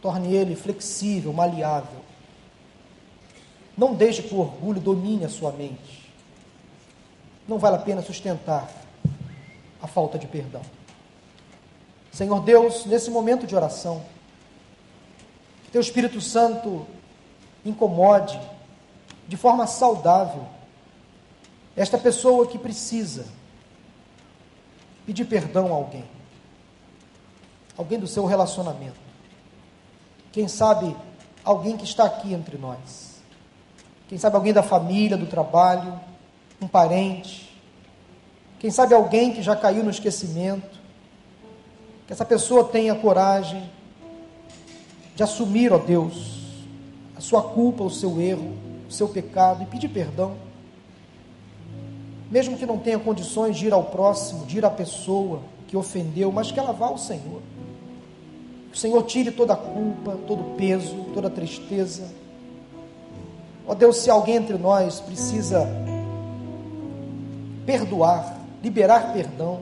torne 0.00 0.34
ele 0.34 0.56
flexível, 0.56 1.32
maleável. 1.32 2.05
Não 3.76 3.94
deixe 3.94 4.22
que 4.22 4.34
o 4.34 4.40
orgulho 4.40 4.80
domine 4.80 5.24
a 5.24 5.28
sua 5.28 5.52
mente. 5.52 6.10
Não 7.46 7.58
vale 7.58 7.76
a 7.76 7.80
pena 7.80 8.02
sustentar 8.02 8.70
a 9.82 9.86
falta 9.86 10.18
de 10.18 10.26
perdão. 10.26 10.62
Senhor 12.10 12.40
Deus, 12.40 12.86
nesse 12.86 13.10
momento 13.10 13.46
de 13.46 13.54
oração, 13.54 14.02
que 15.64 15.70
Teu 15.70 15.80
Espírito 15.80 16.20
Santo 16.20 16.86
incomode 17.64 18.40
de 19.28 19.36
forma 19.36 19.66
saudável 19.66 20.46
esta 21.76 21.98
pessoa 21.98 22.46
que 22.46 22.58
precisa 22.58 23.26
pedir 25.04 25.26
perdão 25.26 25.66
a 25.66 25.76
alguém, 25.76 26.04
alguém 27.76 27.98
do 27.98 28.06
seu 28.06 28.24
relacionamento. 28.24 28.98
Quem 30.32 30.48
sabe 30.48 30.96
alguém 31.44 31.76
que 31.76 31.84
está 31.84 32.04
aqui 32.04 32.32
entre 32.32 32.56
nós. 32.56 33.05
Quem 34.08 34.18
sabe 34.18 34.36
alguém 34.36 34.52
da 34.52 34.62
família, 34.62 35.16
do 35.16 35.26
trabalho, 35.26 35.98
um 36.60 36.68
parente. 36.68 37.52
Quem 38.58 38.70
sabe 38.70 38.94
alguém 38.94 39.32
que 39.32 39.42
já 39.42 39.56
caiu 39.56 39.82
no 39.82 39.90
esquecimento 39.90 40.76
que 42.06 42.12
essa 42.12 42.24
pessoa 42.24 42.64
tenha 42.64 42.94
coragem 42.94 43.68
de 45.16 45.22
assumir, 45.22 45.72
ó 45.72 45.78
Deus, 45.78 46.36
a 47.16 47.20
sua 47.20 47.42
culpa, 47.42 47.82
o 47.82 47.90
seu 47.90 48.20
erro, 48.20 48.52
o 48.88 48.92
seu 48.92 49.08
pecado 49.08 49.62
e 49.62 49.66
pedir 49.66 49.88
perdão. 49.88 50.36
Mesmo 52.30 52.56
que 52.56 52.66
não 52.66 52.78
tenha 52.78 52.98
condições 52.98 53.56
de 53.56 53.66
ir 53.66 53.72
ao 53.72 53.84
próximo, 53.84 54.46
de 54.46 54.58
ir 54.58 54.64
à 54.64 54.70
pessoa 54.70 55.40
que 55.66 55.76
ofendeu, 55.76 56.30
mas 56.30 56.52
que 56.52 56.60
ela 56.60 56.72
vá 56.72 56.86
ao 56.86 56.98
Senhor. 56.98 57.42
Que 58.70 58.76
o 58.76 58.80
Senhor 58.80 59.02
tire 59.04 59.32
toda 59.32 59.54
a 59.54 59.56
culpa, 59.56 60.16
todo 60.26 60.42
o 60.42 60.56
peso, 60.56 61.06
toda 61.12 61.28
a 61.28 61.30
tristeza. 61.30 62.08
Ó 63.66 63.74
Deus, 63.74 63.98
se 63.98 64.10
alguém 64.10 64.36
entre 64.36 64.56
nós 64.56 65.00
precisa 65.00 65.66
perdoar, 67.64 68.36
liberar 68.62 69.12
perdão, 69.12 69.60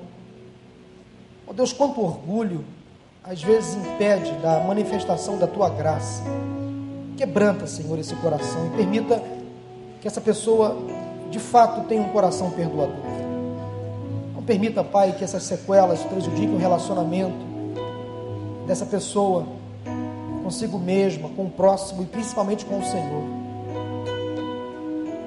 Oh 1.46 1.52
Deus, 1.52 1.72
quanto 1.72 2.00
orgulho 2.00 2.64
às 3.22 3.42
vezes 3.42 3.74
impede 3.74 4.32
da 4.38 4.61
manifestação 4.61 5.36
da 5.38 5.46
tua 5.46 5.68
graça. 5.68 6.22
Quebranta, 7.16 7.66
Senhor, 7.66 7.98
esse 7.98 8.14
coração 8.16 8.66
e 8.66 8.70
permita 8.76 9.22
que 10.00 10.09
essa 10.09 10.20
pessoa 10.20 10.76
de 11.30 11.38
fato 11.38 11.86
tenha 11.86 12.02
um 12.02 12.09
coração 12.09 12.50
perdoador. 12.50 13.05
Não 14.34 14.42
permita, 14.42 14.82
Pai, 14.82 15.12
que 15.12 15.22
essas 15.22 15.42
sequelas 15.42 16.00
prejudiquem 16.00 16.55
o 16.55 16.59
relacionamento 16.59 17.44
dessa 18.66 18.86
pessoa 18.86 19.46
consigo 20.42 20.78
mesma, 20.78 21.28
com 21.30 21.44
o 21.44 21.50
próximo 21.50 22.02
e 22.02 22.07
principalmente 22.07 22.64
com 22.64 22.78
o 22.78 22.84
Senhor. 22.84 23.43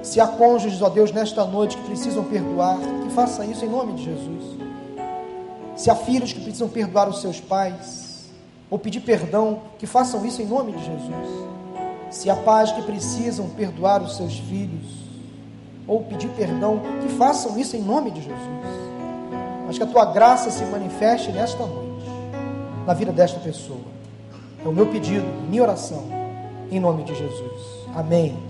Se 0.08 0.22
há 0.22 0.26
cônjuges, 0.26 0.80
ó 0.80 0.88
Deus, 0.88 1.12
nesta 1.12 1.44
noite 1.44 1.76
que 1.76 1.84
precisam 1.84 2.24
perdoar, 2.24 2.78
que 2.78 3.12
faça 3.12 3.44
isso 3.44 3.62
em 3.62 3.68
nome 3.68 3.92
de 3.92 4.04
Jesus. 4.04 4.56
Se 5.76 5.90
há 5.90 5.94
filhos 5.94 6.32
que 6.32 6.40
precisam 6.40 6.66
perdoar 6.66 7.10
os 7.10 7.20
seus 7.20 7.38
pais, 7.42 8.30
ou 8.70 8.78
pedir 8.78 9.00
perdão, 9.00 9.60
que 9.78 9.86
façam 9.86 10.24
isso 10.24 10.40
em 10.40 10.46
nome 10.46 10.72
de 10.72 10.78
Jesus. 10.78 11.48
Se 12.10 12.30
há 12.30 12.36
pais 12.36 12.72
que 12.72 12.80
precisam 12.80 13.50
perdoar 13.50 14.00
os 14.00 14.16
seus 14.16 14.38
filhos, 14.38 14.86
ou 15.86 16.02
pedir 16.04 16.28
perdão, 16.28 16.80
que 17.02 17.08
façam 17.10 17.58
isso 17.58 17.76
em 17.76 17.82
nome 17.82 18.10
de 18.10 18.22
Jesus. 18.22 18.38
Mas 19.66 19.76
que 19.76 19.84
a 19.84 19.86
tua 19.86 20.06
graça 20.06 20.50
se 20.50 20.64
manifeste 20.64 21.30
nesta 21.32 21.66
noite, 21.66 22.06
na 22.86 22.94
vida 22.94 23.12
desta 23.12 23.38
pessoa. 23.40 23.84
É 24.64 24.68
o 24.68 24.72
meu 24.72 24.86
pedido, 24.86 25.26
minha 25.50 25.62
oração, 25.62 26.02
em 26.70 26.80
nome 26.80 27.04
de 27.04 27.14
Jesus. 27.14 27.62
Amém. 27.94 28.47